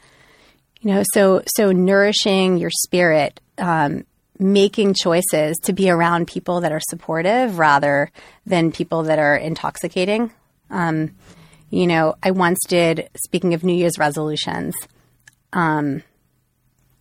you 0.80 0.94
know, 0.94 1.02
so 1.14 1.42
so 1.56 1.72
nourishing 1.72 2.58
your 2.58 2.70
spirit, 2.70 3.40
um, 3.56 4.04
making 4.38 4.94
choices 4.94 5.56
to 5.64 5.72
be 5.72 5.88
around 5.88 6.26
people 6.28 6.60
that 6.60 6.72
are 6.72 6.80
supportive 6.90 7.58
rather 7.58 8.10
than 8.44 8.70
people 8.70 9.04
that 9.04 9.18
are 9.18 9.36
intoxicating. 9.36 10.30
Um, 10.68 11.14
you 11.70 11.86
know, 11.86 12.14
I 12.22 12.30
once 12.30 12.58
did. 12.68 13.08
Speaking 13.24 13.54
of 13.54 13.64
New 13.64 13.74
Year's 13.74 13.98
resolutions, 13.98 14.74
um, 15.54 16.02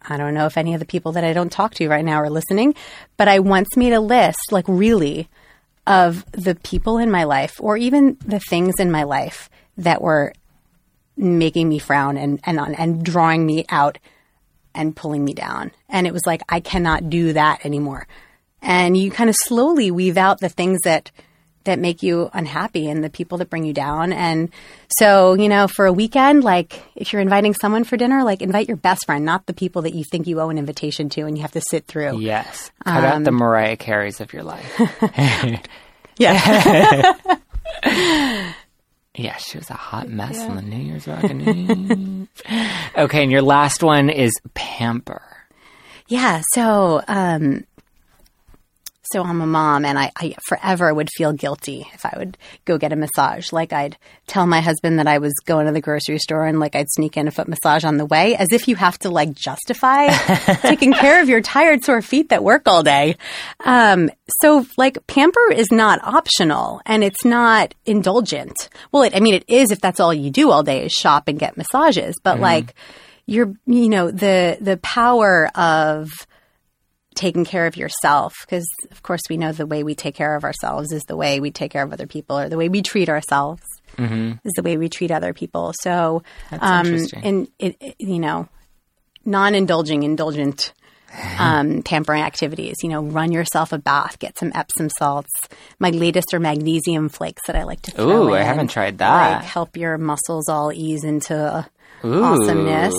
I 0.08 0.18
don't 0.18 0.34
know 0.34 0.46
if 0.46 0.58
any 0.58 0.74
of 0.74 0.80
the 0.80 0.86
people 0.86 1.12
that 1.14 1.24
I 1.24 1.34
don't 1.34 1.52
talk 1.52 1.74
to 1.76 1.88
right 1.88 2.06
now 2.06 2.18
are 2.18 2.30
listening, 2.30 2.76
but 3.18 3.28
I 3.28 3.40
once 3.40 3.76
made 3.76 3.94
a 3.94 4.00
list, 4.00 4.52
like 4.52 4.66
really, 4.68 5.30
of 5.86 6.26
the 6.32 6.56
people 6.56 6.98
in 6.98 7.12
my 7.12 7.24
life 7.24 7.56
or 7.60 7.78
even 7.78 8.18
the 8.26 8.40
things 8.40 8.76
in 8.80 8.92
my 8.92 9.04
life 9.04 9.50
that 9.78 10.02
were 10.02 10.34
making 11.16 11.68
me 11.68 11.80
frown 11.80 12.18
and 12.18 12.40
and 12.46 12.60
and 12.60 13.04
drawing 13.04 13.46
me 13.46 13.66
out 13.70 13.98
and 14.76 14.96
pulling 14.96 15.24
me 15.24 15.34
down. 15.34 15.72
And 15.90 16.06
it 16.06 16.14
was 16.14 16.26
like 16.26 16.42
I 16.50 16.60
cannot 16.60 17.10
do 17.10 17.34
that 17.34 17.66
anymore. 17.66 18.08
And 18.62 18.98
you 18.98 19.12
kind 19.12 19.30
of 19.30 19.36
slowly 19.36 19.92
weave 19.92 20.18
out 20.18 20.40
the 20.40 20.50
things 20.50 20.80
that 20.84 21.12
that 21.68 21.80
make 21.80 22.04
you 22.04 22.30
unhappy 22.34 22.90
and 22.90 23.02
the 23.04 23.10
people 23.10 23.38
that 23.38 23.50
bring 23.50 23.64
you 23.64 23.72
down. 23.74 24.12
And 24.12 24.50
so, 25.00 25.36
you 25.36 25.48
know, 25.48 25.68
for 25.68 25.86
a 25.86 25.94
weekend, 25.94 26.44
like 26.44 26.82
if 26.96 27.14
you're 27.14 27.22
inviting 27.22 27.54
someone 27.54 27.84
for 27.86 27.96
dinner, 27.96 28.24
like 28.24 28.42
invite 28.42 28.68
your 28.68 28.76
best 28.78 29.06
friend, 29.06 29.24
not 29.24 29.46
the 29.46 29.54
people 29.54 29.84
that 29.84 29.94
you 29.94 30.04
think 30.04 30.28
you 30.28 30.42
owe 30.42 30.50
an 30.50 30.58
invitation 30.58 31.08
to 31.10 31.22
and 31.22 31.38
you 31.38 31.44
have 31.44 31.52
to 31.54 31.62
sit 31.70 31.86
through. 31.86 32.20
Yes. 32.20 32.72
Cut 32.84 33.04
out 33.06 33.16
Um, 33.16 33.24
the 33.24 33.32
Mariah 33.32 33.78
Careys 33.78 34.20
of 34.20 34.34
your 34.34 34.44
life. 34.44 34.82
Yeah. 36.20 37.14
yeah, 39.16 39.36
she 39.38 39.58
was 39.58 39.70
a 39.70 39.74
hot 39.76 40.10
mess 40.10 40.40
on 40.42 40.56
the 40.56 40.62
New 40.64 40.78
Year's 40.84 41.08
Rockin' 41.08 42.28
okay, 42.98 43.22
and 43.24 43.32
your 43.32 43.44
last 43.44 43.84
one 43.84 44.10
is 44.10 44.32
pamper. 44.56 45.22
Yeah. 46.08 46.42
So, 46.54 47.04
um, 47.08 47.66
so 49.12 49.24
I'm 49.24 49.42
a 49.42 49.48
mom, 49.48 49.86
and 49.86 49.98
I, 49.98 50.12
I 50.16 50.36
forever 50.48 50.94
would 50.94 51.10
feel 51.16 51.34
guilty 51.34 51.88
if 51.94 52.06
I 52.06 52.14
would 52.18 52.38
go 52.66 52.78
get 52.78 52.94
a 52.94 52.96
massage. 52.96 53.52
Like 53.52 53.74
I'd 53.74 53.98
tell 54.28 54.46
my 54.48 54.62
husband 54.62 55.00
that 55.00 55.08
I 55.08 55.18
was 55.20 55.34
going 55.46 55.66
to 55.66 55.72
the 55.72 55.82
grocery 55.82 56.20
store, 56.20 56.46
and 56.46 56.60
like 56.60 56.76
I'd 56.76 56.90
sneak 56.90 57.18
in 57.18 57.28
a 57.28 57.32
foot 57.32 57.48
massage 57.48 57.84
on 57.84 57.98
the 57.98 58.06
way, 58.06 58.36
as 58.36 58.50
if 58.52 58.68
you 58.68 58.76
have 58.76 58.98
to 59.00 59.10
like 59.10 59.34
justify 59.34 60.08
taking 60.62 60.94
care 60.94 61.22
of 61.22 61.30
your 61.30 61.42
tired, 61.42 61.84
sore 61.84 62.02
feet 62.02 62.30
that 62.30 62.44
work 62.44 62.68
all 62.68 62.84
day. 62.84 63.18
Um, 63.64 64.10
so 64.42 64.66
like 64.78 65.06
pamper 65.08 65.52
is 65.52 65.72
not 65.72 66.04
optional, 66.04 66.82
and 66.86 67.04
it's 67.04 67.24
not 67.24 67.74
indulgent. 67.86 68.70
Well, 68.92 69.04
it, 69.04 69.16
I 69.16 69.20
mean, 69.20 69.36
it 69.36 69.46
is 69.48 69.72
if 69.72 69.80
that's 69.80 70.00
all 70.00 70.14
you 70.14 70.30
do 70.30 70.52
all 70.52 70.64
day 70.64 70.86
is 70.86 70.92
shop 70.92 71.28
and 71.28 71.40
get 71.40 71.58
massages, 71.58 72.16
but 72.24 72.40
like 72.40 72.76
you're, 73.26 73.54
you 73.66 73.90
know, 73.90 74.10
the 74.10 74.58
the 74.60 74.78
power 74.78 75.50
of 75.56 76.10
taking 77.18 77.44
care 77.44 77.66
of 77.68 77.76
yourself 77.76 78.34
because 78.42 78.66
of 78.92 79.02
course 79.04 79.22
we 79.30 79.36
know 79.38 79.52
the 79.52 79.66
way 79.66 79.84
we 79.84 79.96
take 79.96 80.16
care 80.16 80.36
of 80.36 80.44
ourselves 80.46 80.92
is 80.94 81.04
the 81.08 81.18
way 81.18 81.40
we 81.40 81.52
take 81.52 81.72
care 81.72 81.84
of 81.84 81.92
other 81.92 82.08
people 82.08 82.38
or 82.40 82.48
the 82.48 82.58
way 82.58 82.70
we 82.70 82.82
treat 82.82 83.10
ourselves 83.10 83.62
is 84.00 84.54
the 84.56 84.62
way 84.64 84.78
we 84.78 84.88
treat 84.90 85.10
other 85.12 85.34
people 85.34 85.74
so 85.82 86.22
um 86.52 86.86
and 87.24 87.48
it, 87.60 87.76
it- 87.82 87.96
you 88.00 88.20
know 88.20 88.48
non-indulging 89.26 90.04
indulgent 90.04 90.74
um, 91.40 91.82
pampering 91.84 92.22
activities 92.22 92.76
you 92.84 92.90
know 92.90 93.02
run 93.02 93.32
yourself 93.32 93.72
a 93.74 93.78
bath 93.78 94.20
get 94.20 94.38
some 94.38 94.52
epsom 94.54 94.90
salts 95.00 95.32
my 95.80 95.90
latest 95.90 96.34
are 96.34 96.40
magnesium 96.40 97.10
flakes 97.10 97.42
that 97.48 97.56
i 97.56 97.64
like 97.64 97.82
to 97.82 97.92
throw 97.92 98.28
Ooh, 98.28 98.34
I 98.34 98.42
haven't 98.44 98.68
tried 98.68 98.98
that. 99.00 99.38
like 99.42 99.46
help 99.46 99.76
your 99.78 99.98
muscles 99.98 100.48
all 100.50 100.72
ease 100.72 101.04
into 101.04 101.68
Ooh. 102.06 102.24
awesomeness. 102.24 102.94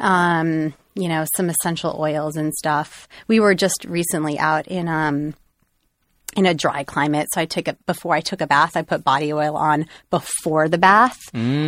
Um, 0.00 0.74
you 0.96 1.08
know, 1.08 1.24
some 1.36 1.48
essential 1.50 1.96
oils 1.98 2.36
and 2.36 2.52
stuff. 2.54 3.06
We 3.28 3.38
were 3.38 3.54
just 3.54 3.84
recently 3.86 4.38
out 4.38 4.66
in 4.66 4.88
um 4.88 5.34
in 6.36 6.44
a 6.44 6.54
dry 6.54 6.84
climate, 6.84 7.28
so 7.32 7.40
I 7.40 7.46
took 7.46 7.68
it 7.68 7.84
before 7.86 8.14
I 8.14 8.20
took 8.20 8.40
a 8.40 8.46
bath. 8.46 8.76
I 8.76 8.82
put 8.82 9.04
body 9.04 9.32
oil 9.32 9.56
on 9.56 9.86
before 10.10 10.68
the 10.68 10.78
bath, 10.78 11.18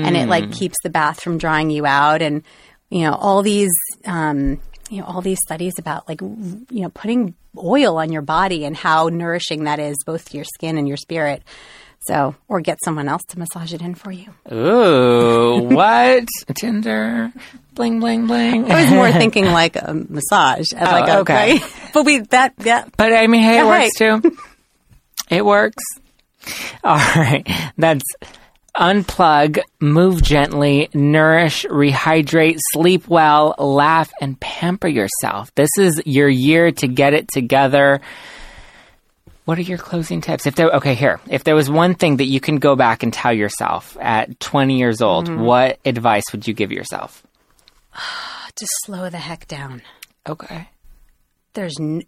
and 0.04 0.16
it 0.16 0.28
like 0.28 0.52
keeps 0.52 0.76
the 0.82 0.90
bath 0.90 1.20
from 1.22 1.38
drying 1.38 1.70
you 1.70 1.86
out. 1.86 2.20
And 2.20 2.42
you 2.90 3.02
know, 3.02 3.14
all 3.14 3.42
these 3.42 3.70
um, 4.04 4.60
you 4.90 5.00
know 5.00 5.04
all 5.06 5.20
these 5.20 5.38
studies 5.44 5.74
about 5.78 6.08
like 6.08 6.20
you 6.20 6.66
know 6.70 6.90
putting 6.90 7.34
oil 7.56 7.98
on 7.98 8.12
your 8.12 8.22
body 8.22 8.64
and 8.64 8.76
how 8.76 9.08
nourishing 9.08 9.64
that 9.64 9.78
is 9.78 9.96
both 10.04 10.30
to 10.30 10.36
your 10.36 10.44
skin 10.44 10.78
and 10.78 10.88
your 10.88 10.96
spirit. 10.96 11.42
So, 12.00 12.34
or 12.48 12.60
get 12.60 12.78
someone 12.84 13.08
else 13.08 13.22
to 13.28 13.38
massage 13.38 13.74
it 13.74 13.82
in 13.82 13.94
for 13.94 14.10
you. 14.10 14.32
Ooh, 14.50 15.62
what? 15.74 16.26
Tinder, 16.56 17.32
bling, 17.74 18.00
bling, 18.00 18.26
bling. 18.26 18.70
I 18.70 18.82
was 18.84 18.90
more 18.92 19.12
thinking 19.20 19.44
like 19.46 19.76
a 19.76 19.92
massage, 20.08 20.72
as 20.72 20.88
like 20.88 21.08
a, 21.08 21.16
Oh, 21.16 21.20
okay. 21.20 21.34
right? 21.58 21.72
But 21.92 22.06
we 22.06 22.18
that 22.30 22.54
yeah. 22.64 22.86
But 22.96 23.12
I 23.12 23.26
mean, 23.26 23.42
hey, 23.42 23.58
it 23.60 23.66
works 23.66 23.94
too. 23.96 24.36
It 25.30 25.44
works. 25.44 25.82
All 26.82 26.96
right. 26.96 27.46
That's 27.76 28.02
unplug, 28.74 29.58
move 29.80 30.22
gently, 30.22 30.88
nourish, 30.94 31.66
rehydrate, 31.66 32.56
sleep 32.72 33.08
well, 33.08 33.54
laugh, 33.58 34.10
and 34.22 34.40
pamper 34.40 34.88
yourself. 34.88 35.54
This 35.54 35.68
is 35.78 36.00
your 36.06 36.28
year 36.30 36.70
to 36.72 36.86
get 36.88 37.12
it 37.12 37.28
together. 37.28 38.00
What 39.48 39.56
are 39.56 39.62
your 39.62 39.78
closing 39.78 40.20
tips? 40.20 40.46
If 40.46 40.56
there, 40.56 40.68
okay, 40.72 40.94
here, 40.94 41.20
if 41.26 41.42
there 41.42 41.54
was 41.54 41.70
one 41.70 41.94
thing 41.94 42.18
that 42.18 42.26
you 42.26 42.38
can 42.38 42.56
go 42.56 42.76
back 42.76 43.02
and 43.02 43.10
tell 43.10 43.32
yourself 43.32 43.96
at 43.98 44.38
20 44.40 44.76
years 44.76 45.00
old, 45.00 45.26
mm-hmm. 45.26 45.40
what 45.40 45.78
advice 45.86 46.24
would 46.32 46.46
you 46.46 46.52
give 46.52 46.70
yourself? 46.70 47.26
Just 48.58 48.70
slow 48.84 49.08
the 49.08 49.16
heck 49.16 49.48
down. 49.48 49.80
Okay. 50.28 50.68
There's 51.54 51.80
n- 51.80 52.02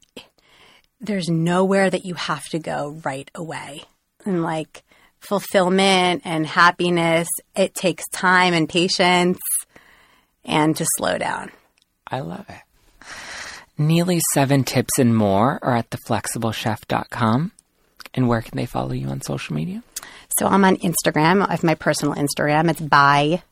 there's 1.00 1.31
nowhere 1.31 1.88
that 1.88 2.05
you 2.05 2.12
have 2.12 2.44
to 2.50 2.59
go 2.59 3.00
right 3.07 3.31
away. 3.35 3.85
And 4.26 4.42
like 4.42 4.85
fulfillment 5.20 6.20
and 6.26 6.46
happiness, 6.46 7.29
it 7.57 7.74
takes 7.74 8.07
time 8.12 8.53
and 8.53 8.68
patience 8.68 9.40
and 10.44 10.76
to 10.76 10.85
slow 10.98 11.16
down. 11.16 11.53
I 12.07 12.20
love 12.20 12.44
it. 12.50 12.61
Neely's 13.81 14.23
seven 14.35 14.62
tips 14.62 14.99
and 14.99 15.16
more 15.16 15.59
are 15.62 15.77
at 15.77 15.90
theflexiblechef.com. 15.90 17.53
And 18.14 18.29
where 18.29 18.43
can 18.43 18.57
they 18.57 18.66
follow 18.66 18.93
you 18.93 19.09
on 19.09 19.23
social 19.23 19.55
media? 19.55 19.83
So 20.38 20.47
I'm 20.47 20.64
on 20.64 20.77
Instagram. 20.77 21.47
I 21.47 21.53
have 21.53 21.64
my 21.64 21.75
personal 21.75 22.14
Instagram. 22.14 22.71
It's 22.71 22.81
by 22.81 23.43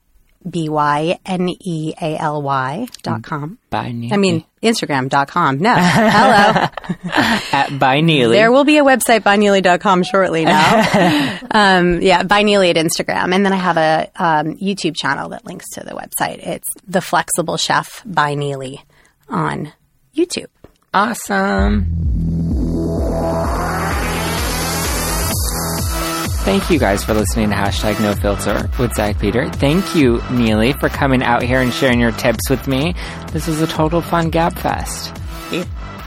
B 0.48 0.68
Y 0.68 1.18
N 1.26 1.48
E 1.48 1.94
A 2.00 2.16
L 2.16 2.42
Y 2.42 2.86
dot 3.02 3.22
com. 3.22 3.58
By 3.70 3.90
Neely. 3.92 4.12
I 4.12 4.16
mean, 4.16 4.44
Instagram 4.62 5.08
dot 5.08 5.28
com. 5.28 5.58
No. 5.58 5.74
Hello. 5.74 6.68
at 7.52 7.78
by 7.78 8.00
Neely. 8.00 8.36
there 8.36 8.52
will 8.52 8.64
be 8.64 8.78
a 8.78 8.84
website, 8.84 9.20
byneely.com 9.20 10.02
shortly 10.04 10.44
now. 10.44 11.38
um, 11.50 12.00
yeah, 12.02 12.22
by 12.22 12.42
Neely 12.42 12.70
at 12.70 12.76
Instagram. 12.76 13.34
And 13.34 13.44
then 13.44 13.52
I 13.52 13.56
have 13.56 13.76
a 13.76 14.10
um, 14.16 14.56
YouTube 14.56 14.96
channel 14.96 15.30
that 15.30 15.44
links 15.44 15.66
to 15.74 15.84
the 15.84 15.92
website. 15.92 16.38
It's 16.46 16.68
The 16.86 17.00
Flexible 17.00 17.56
Chef 17.56 18.02
by 18.04 18.34
Neely 18.34 18.84
on 19.28 19.72
YouTube. 20.18 20.46
Awesome. 20.92 21.86
Thank 26.44 26.70
you 26.70 26.78
guys 26.78 27.04
for 27.04 27.12
listening 27.12 27.50
to 27.50 27.54
hashtag 27.54 28.00
no 28.00 28.14
filter 28.14 28.70
with 28.78 28.94
Zach 28.94 29.18
Peter. 29.18 29.50
Thank 29.50 29.94
you, 29.94 30.22
Neely, 30.30 30.72
for 30.72 30.88
coming 30.88 31.22
out 31.22 31.42
here 31.42 31.60
and 31.60 31.72
sharing 31.72 32.00
your 32.00 32.12
tips 32.12 32.48
with 32.48 32.66
me. 32.66 32.94
This 33.32 33.46
was 33.46 33.60
a 33.60 33.66
total 33.66 34.00
fun 34.00 34.30
Gab 34.30 34.56
Fest. 34.58 35.14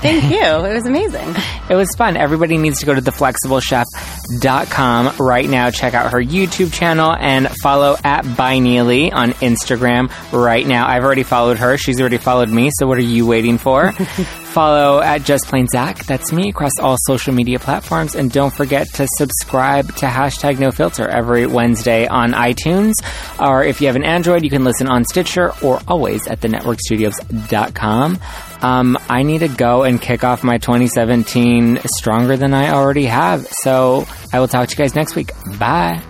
Thank 0.01 0.31
you. 0.31 0.41
It 0.41 0.73
was 0.73 0.87
amazing. 0.87 1.35
It 1.69 1.75
was 1.75 1.93
fun. 1.95 2.17
Everybody 2.17 2.57
needs 2.57 2.79
to 2.79 2.87
go 2.87 2.95
to 2.95 3.01
theflexiblechef.com 3.01 5.17
right 5.19 5.47
now. 5.47 5.69
Check 5.69 5.93
out 5.93 6.11
her 6.11 6.19
YouTube 6.19 6.73
channel 6.73 7.13
and 7.13 7.47
follow 7.57 7.95
at 8.03 8.23
by 8.35 8.57
Neely 8.59 9.11
on 9.11 9.33
Instagram 9.33 10.11
right 10.31 10.65
now. 10.65 10.87
I've 10.87 11.03
already 11.03 11.21
followed 11.23 11.59
her. 11.59 11.77
She's 11.77 11.99
already 11.99 12.17
followed 12.17 12.49
me. 12.49 12.71
So 12.73 12.87
what 12.87 12.97
are 12.97 13.01
you 13.01 13.27
waiting 13.27 13.59
for? 13.59 13.91
follow 14.51 15.01
at 15.01 15.23
Just 15.23 15.47
Plain 15.47 15.67
Zach. 15.67 16.05
That's 16.05 16.33
me 16.33 16.49
across 16.49 16.71
all 16.79 16.97
social 17.05 17.33
media 17.33 17.59
platforms. 17.59 18.15
And 18.15 18.31
don't 18.31 18.53
forget 18.53 18.87
to 18.95 19.07
subscribe 19.17 19.95
to 19.97 20.07
hashtag 20.07 20.57
no 20.59 20.71
filter 20.71 21.07
every 21.07 21.45
Wednesday 21.45 22.07
on 22.07 22.31
iTunes. 22.31 22.93
Or 23.39 23.63
if 23.63 23.81
you 23.81 23.87
have 23.87 23.95
an 23.95 24.03
Android, 24.03 24.43
you 24.43 24.49
can 24.49 24.63
listen 24.63 24.87
on 24.87 25.05
Stitcher 25.05 25.53
or 25.63 25.79
always 25.87 26.25
at 26.27 26.41
thenetworkstudios.com. 26.41 28.19
Um, 28.61 28.97
I 29.09 29.23
need 29.23 29.39
to 29.39 29.47
go 29.47 29.83
and 29.83 30.01
kick 30.01 30.23
off 30.23 30.43
my 30.43 30.57
2017 30.57 31.79
stronger 31.97 32.37
than 32.37 32.53
I 32.53 32.71
already 32.71 33.05
have. 33.05 33.47
So 33.47 34.05
I 34.31 34.39
will 34.39 34.47
talk 34.47 34.69
to 34.69 34.73
you 34.73 34.77
guys 34.77 34.95
next 34.95 35.15
week. 35.15 35.31
Bye. 35.57 36.01